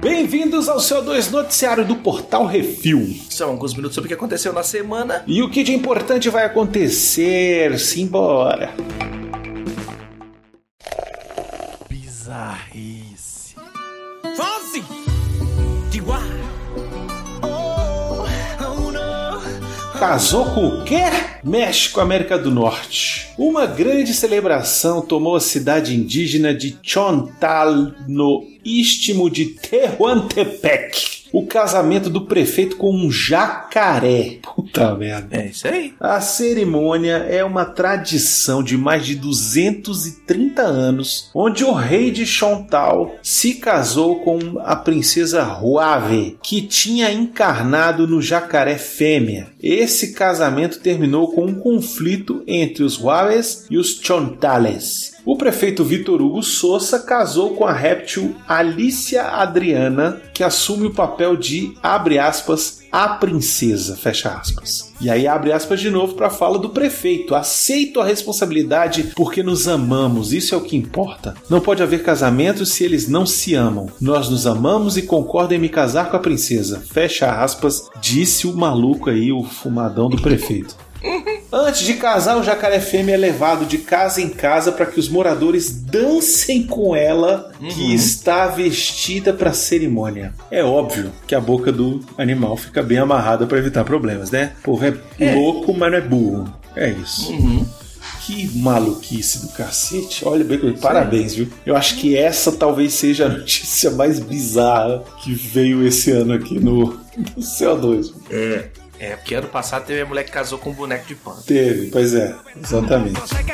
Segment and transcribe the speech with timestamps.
[0.00, 3.16] Bem-vindos ao seu 2 noticiário do Portal Refil.
[3.28, 5.24] São alguns minutos sobre o que aconteceu na semana.
[5.26, 7.78] E o que de importante vai acontecer?
[7.78, 8.72] Simbora!
[11.88, 13.07] Bizarrice.
[19.98, 21.02] Casou com o quê?
[21.42, 23.30] México, América do Norte.
[23.36, 31.17] Uma grande celebração tomou a cidade indígena de Chontal, no istmo de Tehuantepec.
[31.32, 34.38] O casamento do prefeito com um jacaré.
[34.42, 35.36] Puta merda.
[35.36, 35.94] É isso aí.
[36.00, 43.16] A cerimônia é uma tradição de mais de 230 anos, onde o rei de Chontal
[43.22, 49.48] se casou com a princesa Huave, que tinha encarnado no jacaré fêmea.
[49.62, 55.17] Esse casamento terminou com um conflito entre os Huaves e os Chontales.
[55.28, 61.36] O prefeito Vitor Hugo Souza casou com a réptil Alicia Adriana, que assume o papel
[61.36, 64.90] de, abre aspas, a princesa, fecha aspas.
[64.98, 67.34] E aí abre aspas de novo para a fala do prefeito.
[67.34, 71.34] Aceito a responsabilidade porque nos amamos, isso é o que importa.
[71.50, 73.86] Não pode haver casamento se eles não se amam.
[74.00, 76.82] Nós nos amamos e concordo em me casar com a princesa.
[76.90, 80.87] Fecha aspas, disse o maluco aí, o fumadão do prefeito.
[81.68, 85.06] Antes de casar, o jacaré fêmea é levado de casa em casa para que os
[85.06, 90.32] moradores dancem com ela, que está vestida para a cerimônia.
[90.50, 94.52] É óbvio que a boca do animal fica bem amarrada para evitar problemas, né?
[94.60, 96.54] O povo é, louco, mas não é burro.
[96.74, 97.30] É isso.
[98.22, 100.26] Que maluquice do cacete.
[100.26, 101.48] Olha bem, parabéns, viu?
[101.66, 106.58] Eu acho que essa talvez seja a notícia mais bizarra que veio esse ano aqui
[106.58, 108.14] no, no CO2.
[108.30, 108.68] É.
[108.98, 111.40] É, porque ano passado teve a mulher que casou com um boneco de pano.
[111.42, 113.20] Teve, pois é, exatamente.
[113.28, 113.52] Sé que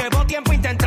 [0.00, 0.83] llevo tiempo intentándolo.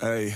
[0.00, 0.32] Hey,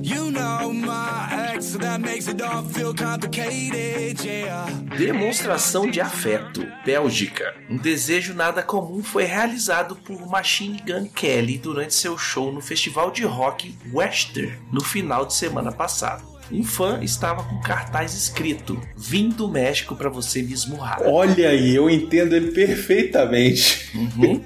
[0.00, 4.66] you know my ex, that makes it all feel complicated, yeah.
[4.96, 6.66] Demonstração de afeto.
[6.82, 7.54] Bélgica.
[7.68, 13.10] Um desejo nada comum foi realizado por Machine Gun Kelly durante seu show no festival
[13.10, 16.24] de rock Western no final de semana passado.
[16.50, 21.02] Um fã estava com cartaz escrito: Vim do México para você me esmurrar.
[21.02, 23.90] Olha aí, eu entendo ele perfeitamente.
[23.94, 24.42] Uhum.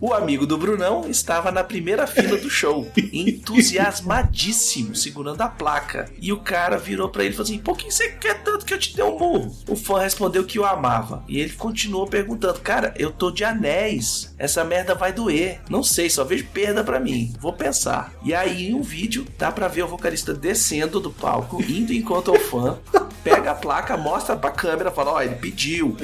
[0.00, 6.10] O amigo do Brunão estava na primeira fila do show, entusiasmadíssimo, segurando a placa.
[6.20, 8.74] E o cara virou pra ele e falou assim: Por que você quer tanto que
[8.74, 9.56] eu te dê um murro?
[9.68, 11.22] O fã respondeu que o amava.
[11.28, 14.34] E ele continuou perguntando: Cara, eu tô de anéis.
[14.36, 15.60] Essa merda vai doer.
[15.70, 17.32] Não sei, só vejo perda pra mim.
[17.38, 18.12] Vou pensar.
[18.24, 22.32] E aí, em um vídeo, dá pra ver o vocalista descendo do palco, indo enquanto
[22.32, 22.76] o fã
[23.22, 25.96] pega a placa, mostra pra câmera, fala: Ó, ele pediu.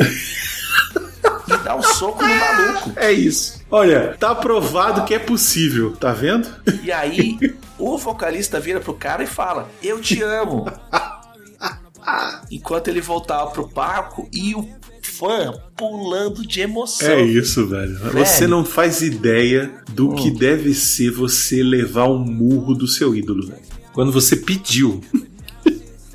[1.54, 2.92] E dá um soco no maluco.
[2.96, 3.60] É isso.
[3.70, 6.48] Olha, tá provado que é possível, tá vendo?
[6.82, 7.38] E aí,
[7.78, 10.66] o vocalista vira pro cara e fala: Eu te amo.
[12.50, 14.66] Enquanto ele voltava pro palco e o
[15.02, 17.08] fã pulando de emoção.
[17.08, 17.98] É isso, velho.
[18.12, 23.46] Você não faz ideia do que deve ser você levar um murro do seu ídolo,
[23.46, 23.60] velho.
[23.92, 25.00] Quando você pediu.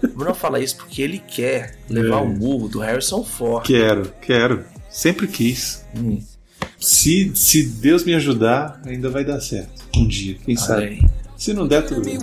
[0.01, 2.21] O Bruno fala isso porque ele quer levar É.
[2.21, 3.65] o murro do Harrison Ford.
[3.65, 4.63] Quero, quero.
[4.93, 5.83] Sempre quis.
[6.79, 9.83] Se, se Deus me ajudar, ainda vai dar certo.
[9.95, 11.05] Um dia, quem Olha sabe.
[11.35, 12.19] Se não der, tudo bem.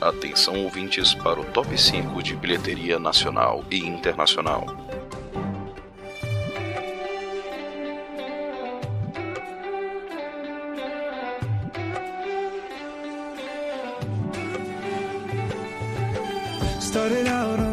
[0.00, 4.66] Atenção ouvintes para o top 5 de bilheteria nacional e internacional.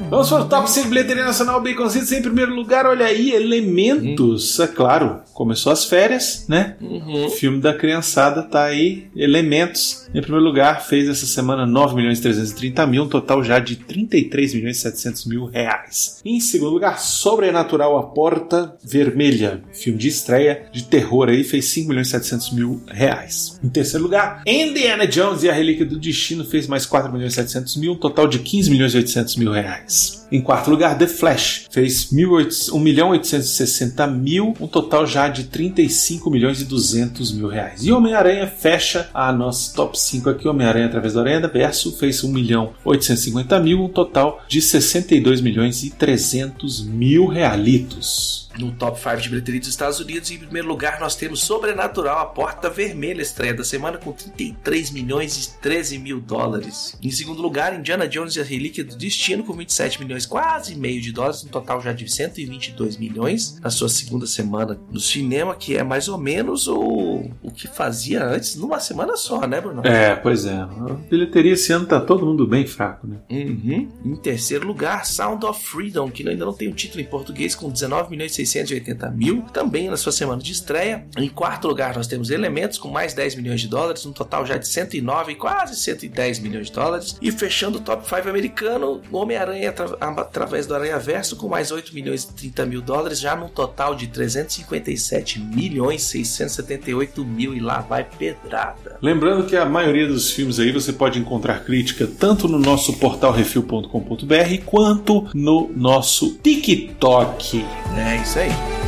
[0.10, 2.86] Vamos para o top 5 bilheteria nacional Baconzitos em primeiro lugar.
[2.86, 4.60] Olha aí, Elementos.
[4.60, 6.76] É claro, começou as férias, né?
[6.82, 9.08] O filme da criançada tá aí.
[9.16, 10.08] Elementos.
[10.14, 14.54] Em primeiro lugar, fez essa semana 9 milhões 330 mil, um total já de 33
[14.54, 16.22] milhões 700 mil reais.
[16.24, 19.64] Em segundo lugar, Sobrenatural A Porta Vermelha.
[19.74, 23.60] Filme de estreia de terror aí, fez 5 milhões 700 mil reais.
[23.64, 27.76] Em terceiro lugar, Indiana Jones e a Relíquia do Destino fez mais 4 milhões 700
[27.78, 30.25] mil, um total de 15 milhões 800 mil reais.
[30.32, 36.30] Em quarto lugar, The Flash fez 1 milhão 860 mil, um total já de 35
[36.30, 37.84] milhões e 200 mil reais.
[37.84, 40.48] E Homem-Aranha fecha a nossa top 5 aqui.
[40.48, 45.84] Homem-Aranha através do Aranha Verso fez 1 milhão 850 mil, um total de 62 milhões
[45.84, 48.46] e 300 mil realitos.
[48.58, 52.26] No top 5 de bilheteria dos Estados Unidos, em primeiro lugar, nós temos Sobrenatural, a
[52.26, 56.98] Porta Vermelha, estreia da semana com 33 milhões e 13 mil dólares.
[57.04, 61.02] Em segundo lugar, Indiana Jones e a Relíquia do Destino, com 27 milhões, quase meio
[61.02, 65.76] de dólares, um total já de 122 milhões, na sua segunda semana no cinema, que
[65.76, 69.82] é mais ou menos o, o que fazia antes, numa semana só, né, Bruno?
[69.86, 70.56] É, pois é.
[70.56, 70.68] A
[71.10, 73.18] bilheteria esse ano tá todo mundo bem fraco, né?
[73.30, 73.90] Uhum.
[74.06, 77.70] Em terceiro lugar, Sound of Freedom, que ainda não tem o título em português, com
[77.70, 81.08] 19 milhões e 680 mil, também na sua semana de estreia.
[81.18, 84.58] Em quarto lugar, nós temos Elementos, com mais 10 milhões de dólares, um total já
[84.58, 87.18] de 109, quase 110 milhões de dólares.
[87.22, 89.74] E fechando o top 5 americano, Homem-Aranha
[90.08, 93.96] através do Aranha Verso, com mais 8 milhões e 30 mil dólares, já num total
[93.96, 97.54] de 357 milhões 678 mil.
[97.54, 98.98] E lá vai pedrada.
[99.02, 103.32] Lembrando que a maioria dos filmes aí você pode encontrar crítica tanto no nosso portal
[103.32, 107.66] refil.com.br quanto no nosso TikTok.
[107.98, 108.85] É isso aí.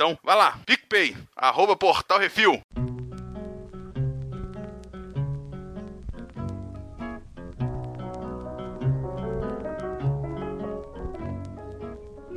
[0.00, 2.58] Então, vai lá, PicPay, arroba Portal Refil.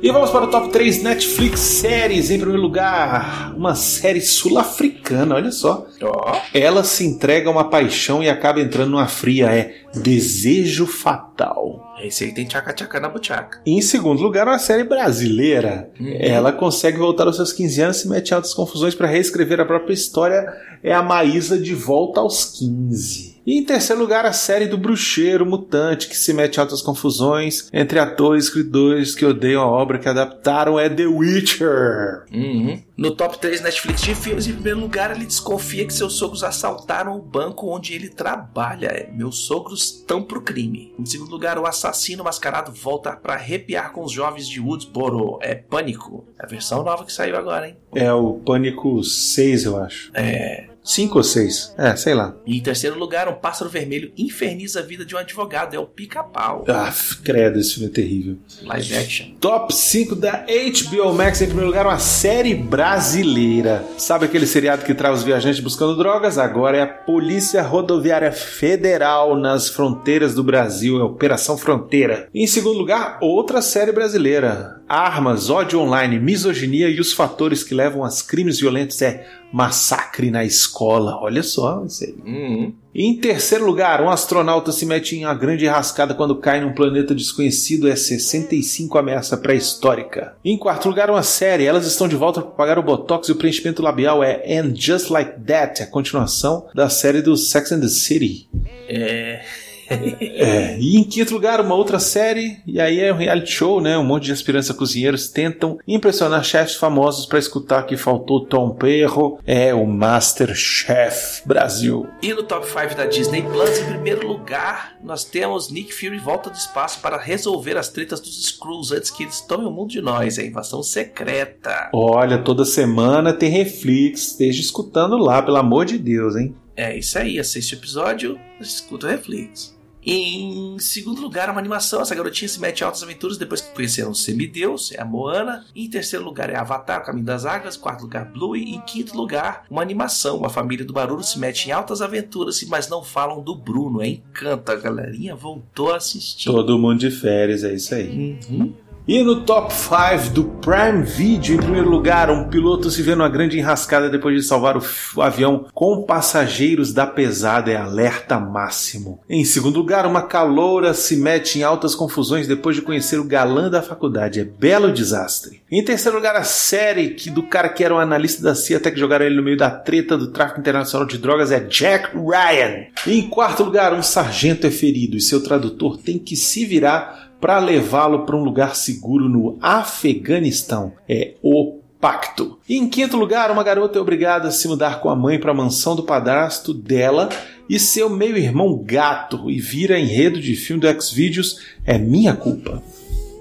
[0.04, 2.30] E vamos para o top 3 Netflix séries.
[2.30, 5.86] Em primeiro lugar, uma série sul-africana, olha só.
[6.02, 6.36] Ó.
[6.52, 9.46] Ela se entrega a uma paixão e acaba entrando numa fria.
[9.46, 11.94] É Desejo Fatal.
[12.02, 13.62] Esse aí tem tchaca-tchaca na buchaca.
[13.64, 15.90] Em segundo lugar, uma série brasileira.
[16.20, 19.64] Ela consegue voltar aos seus 15 anos, se mete em altas confusões para reescrever a
[19.64, 20.46] própria história.
[20.82, 23.33] É a Maísa de volta aos 15.
[23.46, 27.68] E em terceiro lugar, a série do bruxeiro mutante que se mete em altas confusões
[27.72, 32.24] entre atores e escritores que odeiam a obra que adaptaram é The Witcher.
[32.32, 32.82] Uhum.
[32.96, 37.16] No top 3 Netflix de filmes, em primeiro lugar, ele desconfia que seus sogros assaltaram
[37.16, 38.86] o banco onde ele trabalha.
[38.86, 40.94] É, meus sogros estão pro crime.
[40.98, 45.38] Em segundo lugar, o assassino mascarado volta para arrepiar com os jovens de Woodsboro.
[45.42, 46.24] É Pânico.
[46.38, 47.76] É a versão nova que saiu agora, hein?
[47.94, 50.10] É o Pânico 6, eu acho.
[50.14, 50.73] É.
[50.84, 51.74] 5 ou 6?
[51.78, 52.36] É, sei lá.
[52.46, 55.74] E em terceiro lugar, um pássaro vermelho inferniza a vida de um advogado.
[55.74, 56.64] É o pica-pau.
[56.68, 56.92] Ah,
[57.24, 58.36] credo, esse filme é terrível.
[58.62, 59.26] Live action.
[59.40, 63.82] Top 5 da HBO Max, em primeiro lugar, uma série brasileira.
[63.96, 66.36] Sabe aquele seriado que traz os viajantes buscando drogas?
[66.36, 72.28] Agora é a Polícia Rodoviária Federal nas fronteiras do Brasil, é Operação Fronteira.
[72.34, 74.82] Em segundo lugar, outra série brasileira.
[74.94, 80.44] Armas, ódio online, misoginia e os fatores que levam a crimes violentos é Massacre na
[80.44, 81.18] Escola.
[81.20, 82.14] Olha só, isso aí.
[82.24, 82.72] Uhum.
[82.94, 86.72] E em terceiro lugar, um astronauta se mete em uma grande rascada quando cai num
[86.72, 87.88] planeta desconhecido.
[87.88, 90.36] É 65 ameaça pré-histórica.
[90.44, 91.64] Em quarto lugar, uma série.
[91.64, 94.22] Elas estão de volta para pagar o botox e o preenchimento labial.
[94.22, 98.48] É And Just Like That, a continuação da série do Sex and the City.
[98.88, 99.42] É.
[99.88, 103.96] É, e em quinto lugar, uma outra série, e aí é um reality show, né?
[103.96, 108.70] Um monte de aspirantes a cozinheiros tentam impressionar chefes famosos para escutar que faltou Tom
[108.70, 109.38] Perro.
[109.46, 112.06] É o Masterchef Brasil.
[112.22, 116.50] E no top 5 da Disney Plus, em primeiro lugar, nós temos Nick Fury volta
[116.50, 120.00] do espaço para resolver as tretas dos Skrulls antes que eles tomem o mundo de
[120.00, 120.38] nós.
[120.38, 121.90] É a invasão secreta.
[121.92, 126.54] Olha, toda semana tem Reflex, esteja escutando lá, pelo amor de Deus, hein?
[126.76, 129.73] É isso aí, assiste o episódio, escuta o Reflex.
[130.06, 132.00] Em segundo lugar, uma animação.
[132.00, 135.64] Essa garotinha se mete em altas aventuras depois que conheceram o semideus, é a Moana.
[135.74, 137.76] Em terceiro lugar é Avatar, o Caminho das Águas.
[137.76, 138.74] Em quarto lugar, Bluey.
[138.74, 140.36] Em quinto lugar, uma animação.
[140.36, 144.02] Uma família do Barulho se mete em altas aventuras, mas não falam do Bruno.
[144.02, 144.70] É Encanto.
[144.70, 146.50] A galerinha voltou a assistir.
[146.50, 148.38] Todo mundo de férias, é isso aí.
[148.48, 148.74] Uhum.
[149.06, 153.28] E no top 5 do Prime Video, em primeiro lugar, um piloto se vê numa
[153.28, 159.20] grande enrascada depois de salvar o, avião com passageiros da pesada é alerta máximo.
[159.28, 163.68] Em segundo lugar, uma caloura se mete em altas confusões depois de conhecer o galã
[163.68, 165.60] da faculdade, é belo desastre.
[165.70, 168.90] Em terceiro lugar, a série que do cara que era um analista da CIA até
[168.90, 172.86] que jogaram ele no meio da treta do tráfico internacional de drogas é Jack Ryan.
[173.06, 177.33] E em quarto lugar, um sargento é ferido e seu tradutor tem que se virar
[177.44, 180.94] para levá-lo para um lugar seguro no Afeganistão.
[181.06, 182.58] É o Pacto.
[182.66, 185.50] E em quinto lugar, uma garota é obrigada a se mudar com a mãe para
[185.50, 187.28] a mansão do padrasto dela
[187.68, 192.82] e seu meio-irmão gato e vira enredo de filme do Xvideos é minha culpa.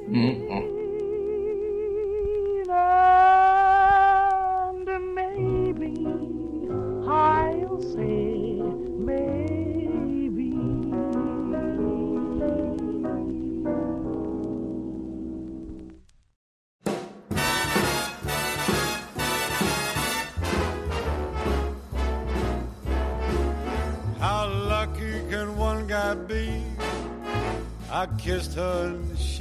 [0.10, 0.73] Uhum.
[0.73, 0.73] And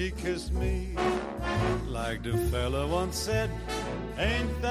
[0.02, 0.96] she kissed me.
[1.86, 3.50] Like the fella once said,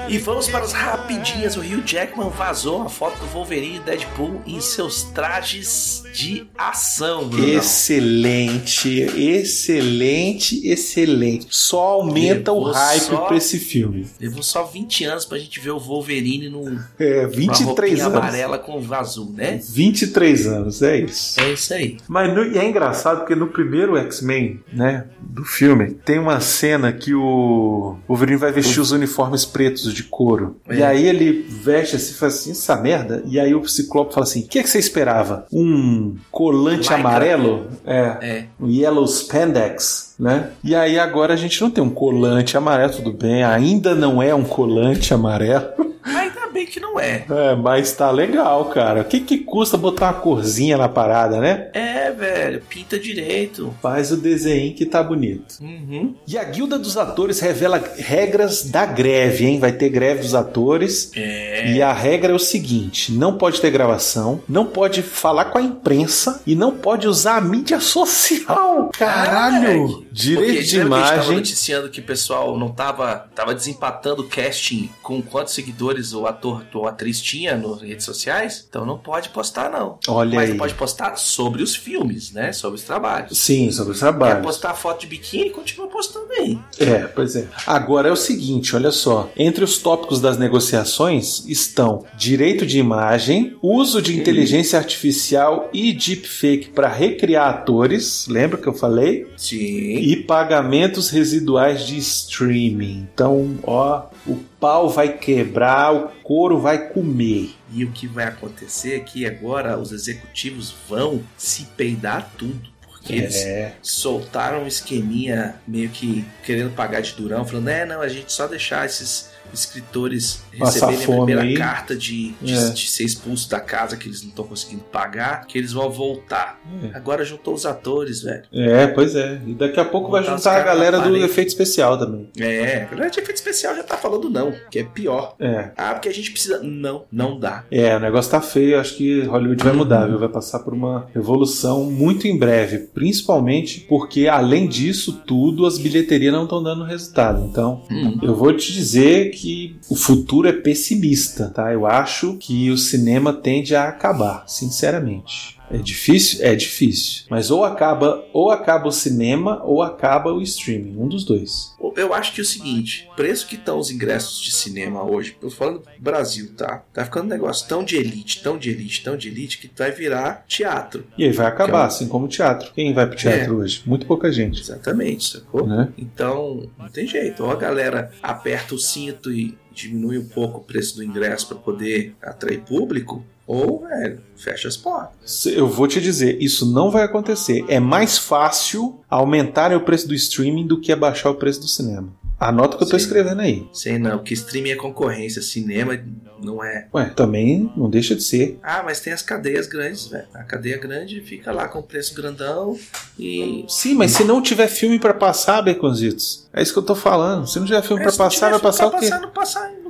[0.08, 1.56] E vamos para as a rapidinhas.
[1.56, 1.60] O?
[1.60, 7.46] Hugh Jackman vazou uma foto do Wolverine e Deadpool em seus trajes de ação, Bruno.
[7.48, 11.46] Excelente, excelente, excelente.
[11.50, 14.06] Só aumenta o Levou hype só- pra esse filme.
[14.20, 18.18] Levou só 20 anos pra gente ver o Wolverine num, É, uma 23 roupinha anos.
[18.18, 19.60] amarela com azul, né?
[19.68, 21.40] 23 anos, é isso.
[21.40, 21.96] É isso aí.
[22.08, 27.14] Mas no- é engraçado porque no primeiro X-Men, né, do filme, tem uma cena que
[27.14, 30.56] o Wolverine vai vestir os uniformes pretos de couro.
[30.68, 30.76] É.
[30.76, 33.22] E aí ele veste assim, faz assim, essa merda.
[33.26, 35.46] E aí o Ciclope fala assim: o que, é que você esperava?
[35.52, 36.96] Um colante Lycra.
[36.96, 37.66] amarelo?
[37.84, 38.16] É.
[38.20, 38.44] É.
[38.60, 40.50] Um yellow spandex, né?
[40.62, 43.42] E aí agora a gente não tem um colante amarelo, tudo bem.
[43.42, 45.92] Ainda não é um colante amarelo.
[46.04, 47.24] Ainda bem que não é.
[47.28, 49.00] É, mas tá legal, cara.
[49.00, 51.70] O que, que custa botar uma corzinha na parada, né?
[51.72, 52.62] É, velho.
[52.68, 53.74] Pinta direito.
[53.80, 55.56] Faz o desenho que tá bonito.
[55.60, 56.14] Uhum.
[56.26, 59.58] E a Guilda dos Atores revela regras da greve, hein?
[59.58, 61.10] Vai ter greve dos atores.
[61.16, 61.72] É.
[61.72, 65.62] E a regra é o seguinte: não pode ter gravação, não pode falar com a
[65.62, 68.90] imprensa e não pode usar a mídia social.
[68.92, 70.04] Caralho!
[70.12, 71.36] Direito de gente tava imagem.
[71.36, 76.64] noticiando que o pessoal não tava, tava desempatando o casting com quantos seguidores o ator
[76.82, 78.66] ou atriz tinha nas redes sociais.
[78.68, 79.98] Então não pode postar, não.
[80.08, 80.58] Olha Mas aí.
[80.58, 82.52] pode postar sobre os filmes, né?
[82.52, 83.38] Sobre os trabalhos.
[83.38, 84.44] Sim, sobre os Quer trabalhos.
[84.44, 86.58] postar foto de biquíni, continua postando aí.
[86.80, 87.46] É, pois é.
[87.66, 89.30] Agora é o seguinte, olha só.
[89.36, 96.70] Entre os tópicos das negociações estão direito de imagem, uso de inteligência artificial e deepfake
[96.70, 99.26] para recriar atores, lembra que eu falei?
[99.36, 99.56] Sim.
[99.56, 103.06] E pagamentos residuais de streaming.
[103.14, 107.54] Então, ó, o pau vai quebrar, o couro vai comer.
[107.72, 112.70] E o que vai acontecer é que agora os executivos vão se peidar tudo.
[112.86, 118.00] Porque eles É, soltaram um esqueminha meio que querendo pagar de durão, falando, é, não,
[118.00, 121.54] a gente só deixar esses escritores receberem a primeira aí.
[121.54, 122.70] carta de, de, É.
[122.70, 126.60] de ser expulso da casa que eles não estão conseguindo pagar, que eles vão voltar.
[126.82, 126.96] É.
[126.96, 128.42] Agora juntou os atores, velho.
[128.52, 129.40] é, pois é.
[129.46, 132.28] E daqui a pouco vai juntar a galera do efeito especial também.
[132.38, 135.34] É, a galera de efeito especial já tá falando não, que é pior.
[135.38, 135.70] É.
[135.76, 136.60] Ah, porque a gente precisa.
[136.62, 137.64] Não, não dá.
[137.70, 140.18] É, o negócio tá feio, acho que Hollywood vai mudar, viu?
[140.18, 146.32] Vai passar por uma revolução muito em breve, principalmente porque, além disso tudo, as bilheterias
[146.32, 147.44] não estão dando resultado.
[147.44, 148.18] Então, Hum.
[148.22, 149.41] eu vou te dizer que
[149.88, 151.72] o futuro é pessimista, tá?
[151.72, 155.58] Eu acho que o cinema tende a acabar, sinceramente.
[155.72, 156.44] É difícil?
[156.44, 157.24] É difícil.
[157.30, 161.72] Mas ou acaba, ou acaba o cinema ou acaba o streaming, um dos dois.
[161.96, 165.48] Eu acho que é o seguinte, preço que estão os ingressos de cinema hoje, eu
[165.48, 166.82] tô falando do Brasil, tá?
[166.92, 169.90] Tá ficando um negócio tão de elite, tão de elite, tão de elite, que vai
[169.90, 171.04] virar teatro.
[171.18, 172.72] E aí vai acabar, Então- assim como o teatro.
[172.74, 173.82] Quem vai pro teatro hoje?
[173.84, 175.66] Muito pouca gente, Exatamente, sacou?
[175.66, 175.92] né?
[175.98, 177.44] Então, não tem jeito.
[177.44, 181.56] Ou a galera aperta o cinto e diminui um pouco o preço do ingresso para
[181.58, 185.44] poder atrair público, ou, velho, fecha as portas.
[185.44, 187.62] Eu vou te dizer, isso não vai acontecer.
[187.68, 192.08] É mais fácil aumentar o preço do streaming do que abaixar o preço do cinema.
[192.40, 193.68] Anota o que eu tô escrevendo aí.
[193.72, 195.96] Sei não, que streaming é concorrência, cinema
[196.42, 196.88] não é.
[196.92, 198.58] Ué, também não deixa de ser.
[198.62, 200.26] Ah, mas tem as cadeias grandes, velho.
[200.34, 202.76] A cadeia grande fica lá com o preço grandão
[203.18, 203.64] e.
[203.68, 207.46] Sim, mas se não tiver filme pra passar, Baconzitos, é isso que eu tô falando.
[207.46, 208.96] Se não tiver filme É, não passar, vai passar o quê?
[208.96, 209.81] Passar, não passar.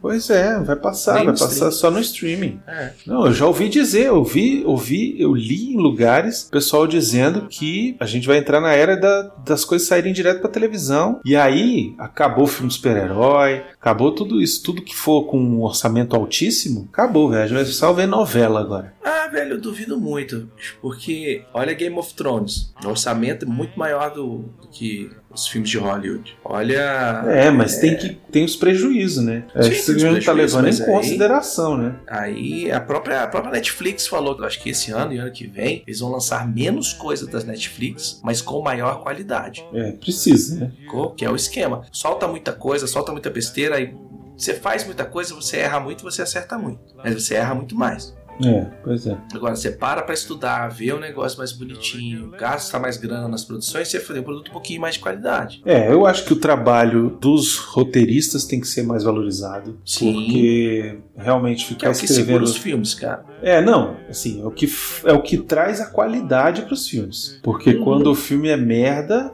[0.00, 1.72] Pois é, vai passar, Nem vai passar streaming.
[1.72, 2.60] só no streaming.
[2.66, 2.92] É.
[3.06, 7.96] Não, eu já ouvi dizer, eu ouvi, ouvi, eu li em lugares pessoal dizendo que
[8.00, 11.20] a gente vai entrar na era da- das coisas saírem direto pra televisão.
[11.24, 16.14] E aí acabou o filme super-herói, acabou tudo isso, tudo que for com um orçamento
[16.16, 17.42] altíssimo, acabou, velho.
[17.44, 18.94] A gente vai só ver novela agora.
[19.04, 20.50] Ah, velho, eu duvido muito.
[20.80, 22.72] Porque, olha Game of Thrones.
[22.84, 26.36] O orçamento é muito maior do, do que os filmes de Hollywood.
[26.44, 27.22] Olha.
[27.28, 29.44] É, mas tem que tem os prejuízos, né?
[29.54, 31.96] É, Sim, isso a gente tá levando em aí- consideração, né?
[32.06, 35.82] Aí a própria, a própria Netflix falou acho que esse ano e ano que vem
[35.86, 39.64] eles vão lançar menos coisa das Netflix, mas com maior qualidade.
[39.72, 40.72] É, precisa, né?
[41.16, 41.82] Que é o esquema.
[41.92, 43.94] Solta muita coisa, solta muita besteira, aí
[44.36, 46.80] você faz muita coisa, você erra muito, você acerta muito.
[46.96, 48.14] Mas você erra muito mais.
[48.44, 49.16] É, pois é.
[49.34, 53.88] Agora, você para pra estudar, ver um negócio mais bonitinho, gasta mais grana nas produções,
[53.88, 55.62] você fazer um produto um pouquinho mais de qualidade.
[55.64, 59.78] É, eu acho que o trabalho dos roteiristas tem que ser mais valorizado.
[59.84, 60.12] Sim.
[60.12, 62.44] Porque realmente Que ficar é o que segura escrevendo.
[62.44, 63.24] os filmes, cara.
[63.42, 67.38] É, não, assim, é o que, f- é o que traz a qualidade pros filmes.
[67.42, 67.84] Porque Uhum.
[67.84, 69.32] quando o filme é merda,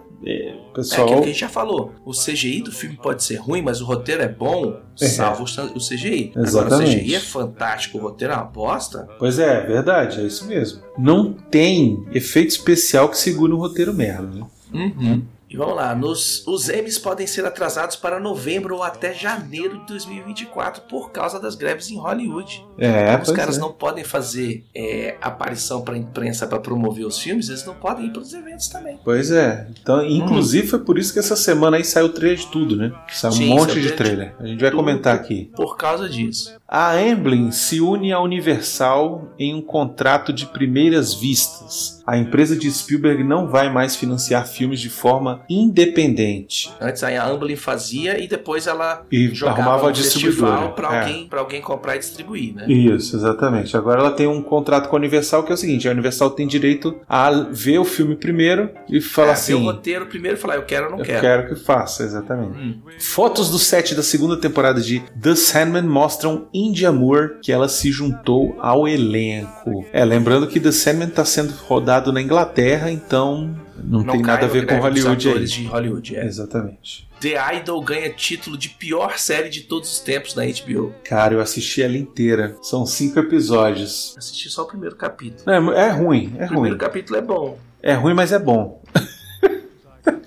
[0.81, 1.07] é, o É pessoal.
[1.07, 1.93] aquilo que a gente já falou.
[2.05, 5.07] O CGI do filme pode ser ruim, mas o roteiro é bom, É.
[5.07, 6.33] salvo o CGI.
[6.35, 6.97] Agora, o Exatamente.
[7.01, 9.09] CGI é fantástico, o roteiro é uma bosta.
[9.19, 10.83] Pois é, é verdade, é isso mesmo.
[10.99, 14.47] Não tem efeito especial que segure um roteiro merda, né?
[14.73, 15.23] Uhum.
[15.57, 19.87] E vamos lá, nos, os Emmys podem ser atrasados para novembro ou até janeiro de
[19.87, 22.63] 2024 por causa das greves em Hollywood.
[22.77, 23.61] É, Como os caras é.
[23.61, 28.11] não podem fazer é, aparição para imprensa para promover os filmes, eles não podem ir
[28.11, 29.01] para os eventos também.
[29.03, 29.67] Pois é.
[29.81, 32.93] Então, inclusive foi por isso que essa semana aí saiu o trailer de tudo, né?
[33.11, 34.35] Saiu um Sim, monte saiu de trailer.
[34.39, 35.51] A gente vai comentar aqui.
[35.57, 36.55] Por causa disso.
[36.69, 42.03] A Amblin se une à Universal em um contrato de primeiras vistas.
[42.07, 46.71] A empresa de Spielberg não vai mais financiar filmes de forma independente.
[46.81, 50.53] Antes aí a Amblin fazia e depois ela E jogava arrumava distribuidora.
[50.53, 51.01] festival para É.
[51.01, 52.65] alguém, pra alguém comprar e distribuir, né?
[52.69, 53.77] Isso, exatamente.
[53.77, 56.47] Agora ela tem um contrato com a Universal que é o seguinte: a Universal tem
[56.47, 59.55] direito a ver o filme primeiro e falar É, assim.
[59.55, 61.21] ver o roteiro primeiro e falar, eu quero ou não Eu quero.
[61.21, 62.59] quero que faça, exatamente.
[62.59, 62.79] Hum.
[62.99, 67.91] Fotos do set da segunda temporada de The Sandman mostram India Moore que ela se
[67.91, 69.85] juntou ao elenco.
[69.93, 73.55] É, lembrando que The Sandman está sendo rodado na Inglaterra, então
[73.85, 75.45] não, tem cai nada a ver com Hollywood aí.
[75.45, 76.25] de Hollywood, é.
[76.25, 77.07] Exatamente.
[77.21, 80.93] The Idol ganha título de pior série de todos os tempos na HBO.
[81.05, 82.57] Cara, eu assisti ela inteira.
[82.63, 84.15] São cinco episódios.
[84.19, 85.51] Assisti só o primeiro capítulo.
[85.51, 86.79] É, é ruim, é O primeiro ruim.
[86.79, 87.59] capítulo é bom.
[87.83, 88.83] É ruim, mas é bom.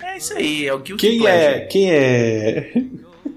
[0.02, 1.44] É isso aí, é o Guilty Quem Pleasure.
[1.54, 2.74] é, quem é,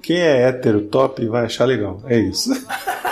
[0.03, 2.03] quem é hétero top vai achar legal.
[2.07, 2.51] É isso.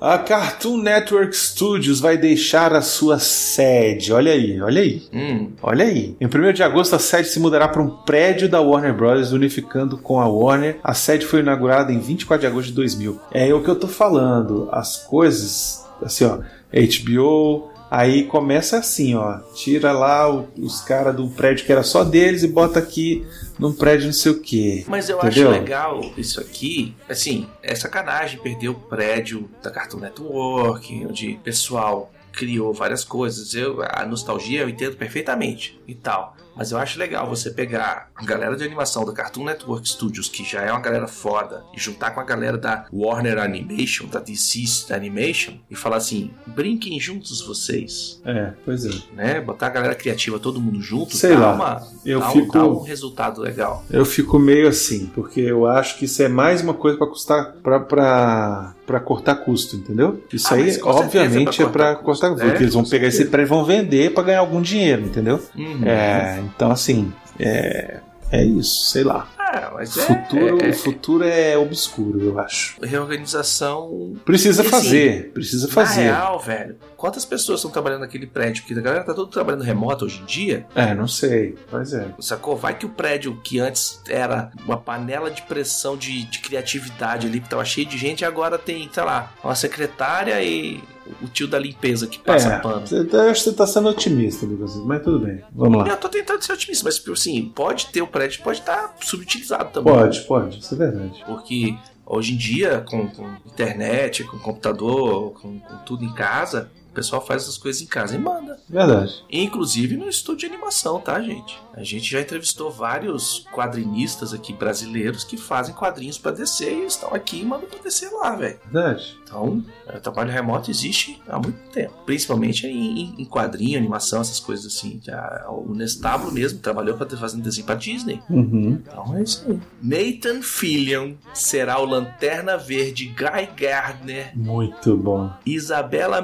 [0.00, 4.12] A Cartoon Network Studios vai deixar a sua sede.
[4.14, 5.02] Olha aí, olha aí.
[5.12, 6.16] Hum, Olha aí.
[6.18, 9.98] Em 1 de agosto, a sede se mudará para um prédio da Warner Bros., unificando
[9.98, 10.78] com a Warner.
[10.82, 13.20] A sede foi inaugurada em 24 de agosto de 2000.
[13.30, 14.68] É o que eu tô falando.
[14.72, 16.38] As coisas, assim, ó,
[16.72, 17.69] HBO.
[17.90, 19.38] Aí começa assim, ó.
[19.54, 23.26] Tira lá o- os caras do prédio que era só deles e bota aqui
[23.58, 24.84] num prédio não sei o quê.
[24.86, 25.50] mas eu Entendeu?
[25.50, 26.94] acho legal isso aqui.
[27.08, 33.54] Assim, é sacanagem perder o prédio da Cartoon Network, onde o pessoal criou várias coisas.
[33.54, 36.36] Eu, a nostalgia eu entendo perfeitamente e tal.
[36.60, 40.44] Mas eu acho legal você pegar a galera de animação da Cartoon Network Studios, que
[40.44, 44.60] já é uma galera foda, e juntar com a galera da Warner Animation, da DC
[44.92, 48.20] Animation, e falar assim: brinquem juntos vocês.
[48.26, 48.90] É, pois é.
[49.16, 49.40] Né?
[49.40, 51.52] Botar a galera criativa todo mundo junto, Sei dá, lá.
[51.54, 53.82] uma, Eu dá, um, fico- dá um resultado legal.
[53.90, 57.54] Eu fico meio assim, porque eu acho que isso é mais uma coisa pra custar
[57.62, 60.22] pra, pra, pra cortar custo, entendeu?
[60.30, 62.44] Isso Ah, aí, certeza obviamente, é é pra pra cortar cortar custo, custo.
[62.44, 65.40] porque é, eles vão pegar esse prédio e vão vender pra ganhar algum dinheiro, entendeu?
[65.56, 65.84] Uhum.
[65.86, 67.98] É, então assim, é,
[68.30, 69.28] é isso, sei lá.
[69.52, 72.76] Ah, mas é, futuro, é- o futuro é obscuro, eu acho.
[72.80, 74.14] é reorganização.
[74.24, 76.02] Precisa assim, fazer, precisa Na fazer.
[76.02, 78.62] real, velho, quantas pessoas estão trabalhando naquele prédio?
[78.62, 80.66] Porque a galera tá todo trabalhando remoto hoje em dia.
[80.74, 82.06] É, não sei, pois é.
[82.20, 82.56] Sacou?
[82.56, 87.40] Vai que o prédio que antes era uma panela de pressão de, de criatividade ali,
[87.40, 90.80] que tava cheio de gente, agora tem, sei lá, uma secretária e
[91.22, 92.86] o tio da limpeza que passa É, pano.
[92.86, 95.42] você tá- eu acho que você tá sendo otimista, Lucas, mas tudo bem.
[95.52, 95.88] Vamos lá.
[95.88, 99.70] Eu tô tentando ser otimista, mas tipo assim, pode ter o prédio, pode estar subutilizado
[99.70, 99.92] também.
[99.92, 101.22] Pode, pode, isso é verdade.
[101.26, 106.92] Porque hoje em dia, com, com internet, com computador, com, com tudo em casa, o
[106.92, 108.58] pessoal faz essas coisas em casa e manda.
[108.68, 109.24] Verdade.
[109.30, 111.58] Inclusive no estúdio de animação, tá, gente?
[111.74, 117.14] A gente já entrevistou vários quadrinistas aqui brasileiros que fazem quadrinhos pra DC e estão
[117.14, 118.58] aqui e mandam pra DC lá, velho.
[118.70, 119.16] Verdade.
[119.22, 121.92] Então, é, o trabalho remoto existe há muito tempo.
[122.04, 125.00] Principalmente em, em- quadrinho, animação, essas coisas assim.
[125.02, 128.20] Já, o Nestablo mesmo trabalhou pra fazendo desenho pra Disney.
[128.28, 128.80] Uhum.
[128.82, 129.60] Então é isso aí.
[129.80, 134.36] Nathan Fillion será o Lanterna Verde Guy Gardner.
[134.36, 135.30] Muito bom.
[135.46, 136.20] Isabela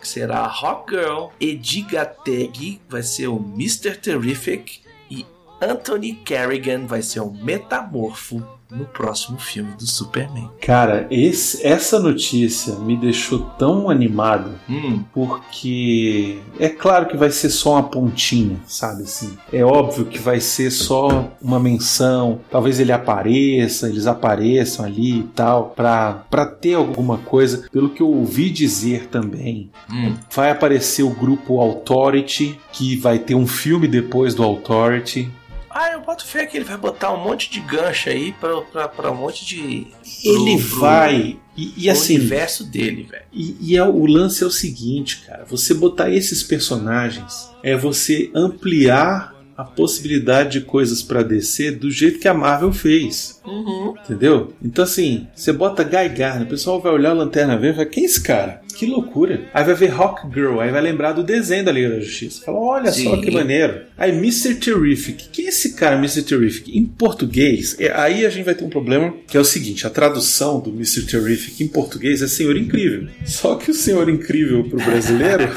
[0.00, 1.28] Que será a Rock Girl.
[1.40, 3.96] Ediga Teg vai ser o Mr.
[3.96, 4.80] Terrific.
[5.10, 5.24] E
[5.60, 10.50] Anthony Kerrigan vai ser o Metamorfo no próximo filme do Superman.
[10.60, 17.50] Cara, esse- essa notícia me deixou tão animado Hum, porque é claro que vai ser
[17.50, 19.36] só uma pontinha, sabe assim?
[19.52, 25.22] É óbvio que vai ser só uma menção, talvez ele apareça, eles apareçam ali e
[25.34, 27.68] tal, pra, pra ter alguma coisa.
[27.70, 30.14] Pelo que eu ouvi dizer também, hum.
[30.34, 35.30] vai aparecer o grupo Authority, que vai ter um filme depois do Authority.
[35.78, 38.88] Ah, eu boto fé que ele vai botar um monte de gancho aí pra, pra,
[38.88, 39.86] pra um monte de.
[40.24, 43.24] Ele pro- vai E, e o assim, universo dele, velho.
[43.32, 45.44] E, e é- o lance é o seguinte, cara.
[45.48, 52.18] Você botar esses personagens é você ampliar a possibilidade de coisas pra DC do jeito
[52.18, 53.40] que a Marvel fez.
[53.44, 53.94] Uhum.
[54.04, 54.52] Entendeu?
[54.62, 57.86] Então, assim, você bota Guy Gardner, o pessoal vai olhar a Lanterna Verde e vai,
[57.86, 58.60] quem é esse cara?
[58.78, 59.40] Que loucura.
[59.54, 62.42] Aí vai ver Hawk Girl, aí vai lembrar do desenho da Liga da Justiça.
[62.44, 63.20] Fala, olha só Sim.
[63.22, 63.80] que maneiro.
[63.96, 64.54] Aí Mr.
[64.56, 65.28] Terrific.
[65.32, 66.22] Quem é esse cara, Mr.
[66.22, 66.76] Terrific?
[66.76, 69.90] Em português, é- aí a gente vai ter um problema, que é o seguinte, a
[69.90, 71.02] tradução do Mr.
[71.06, 73.08] Terrific em português é Senhor Incrível.
[73.24, 75.44] Só que o Senhor Incrível pro brasileiro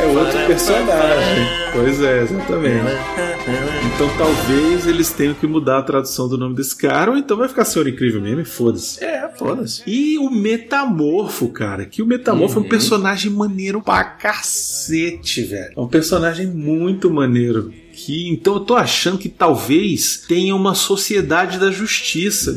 [0.00, 1.46] é outro personagem.
[1.72, 2.96] Pois é, exatamente.
[3.94, 7.48] Então talvez eles tenham que mudar a tradução do nome desse cara, ou então vai
[7.48, 9.02] ficar Senhor Incrível mesmo e foda-se.
[9.04, 9.82] É, foda-se.
[9.86, 15.72] E o Metamorfo, cara, que o Metamorfo é um personagem maneiro pra cacete, velho.
[15.76, 17.72] É um personagem muito maneiro.
[17.92, 22.52] Que, então eu tô achando que talvez tenha uma sociedade da justiça,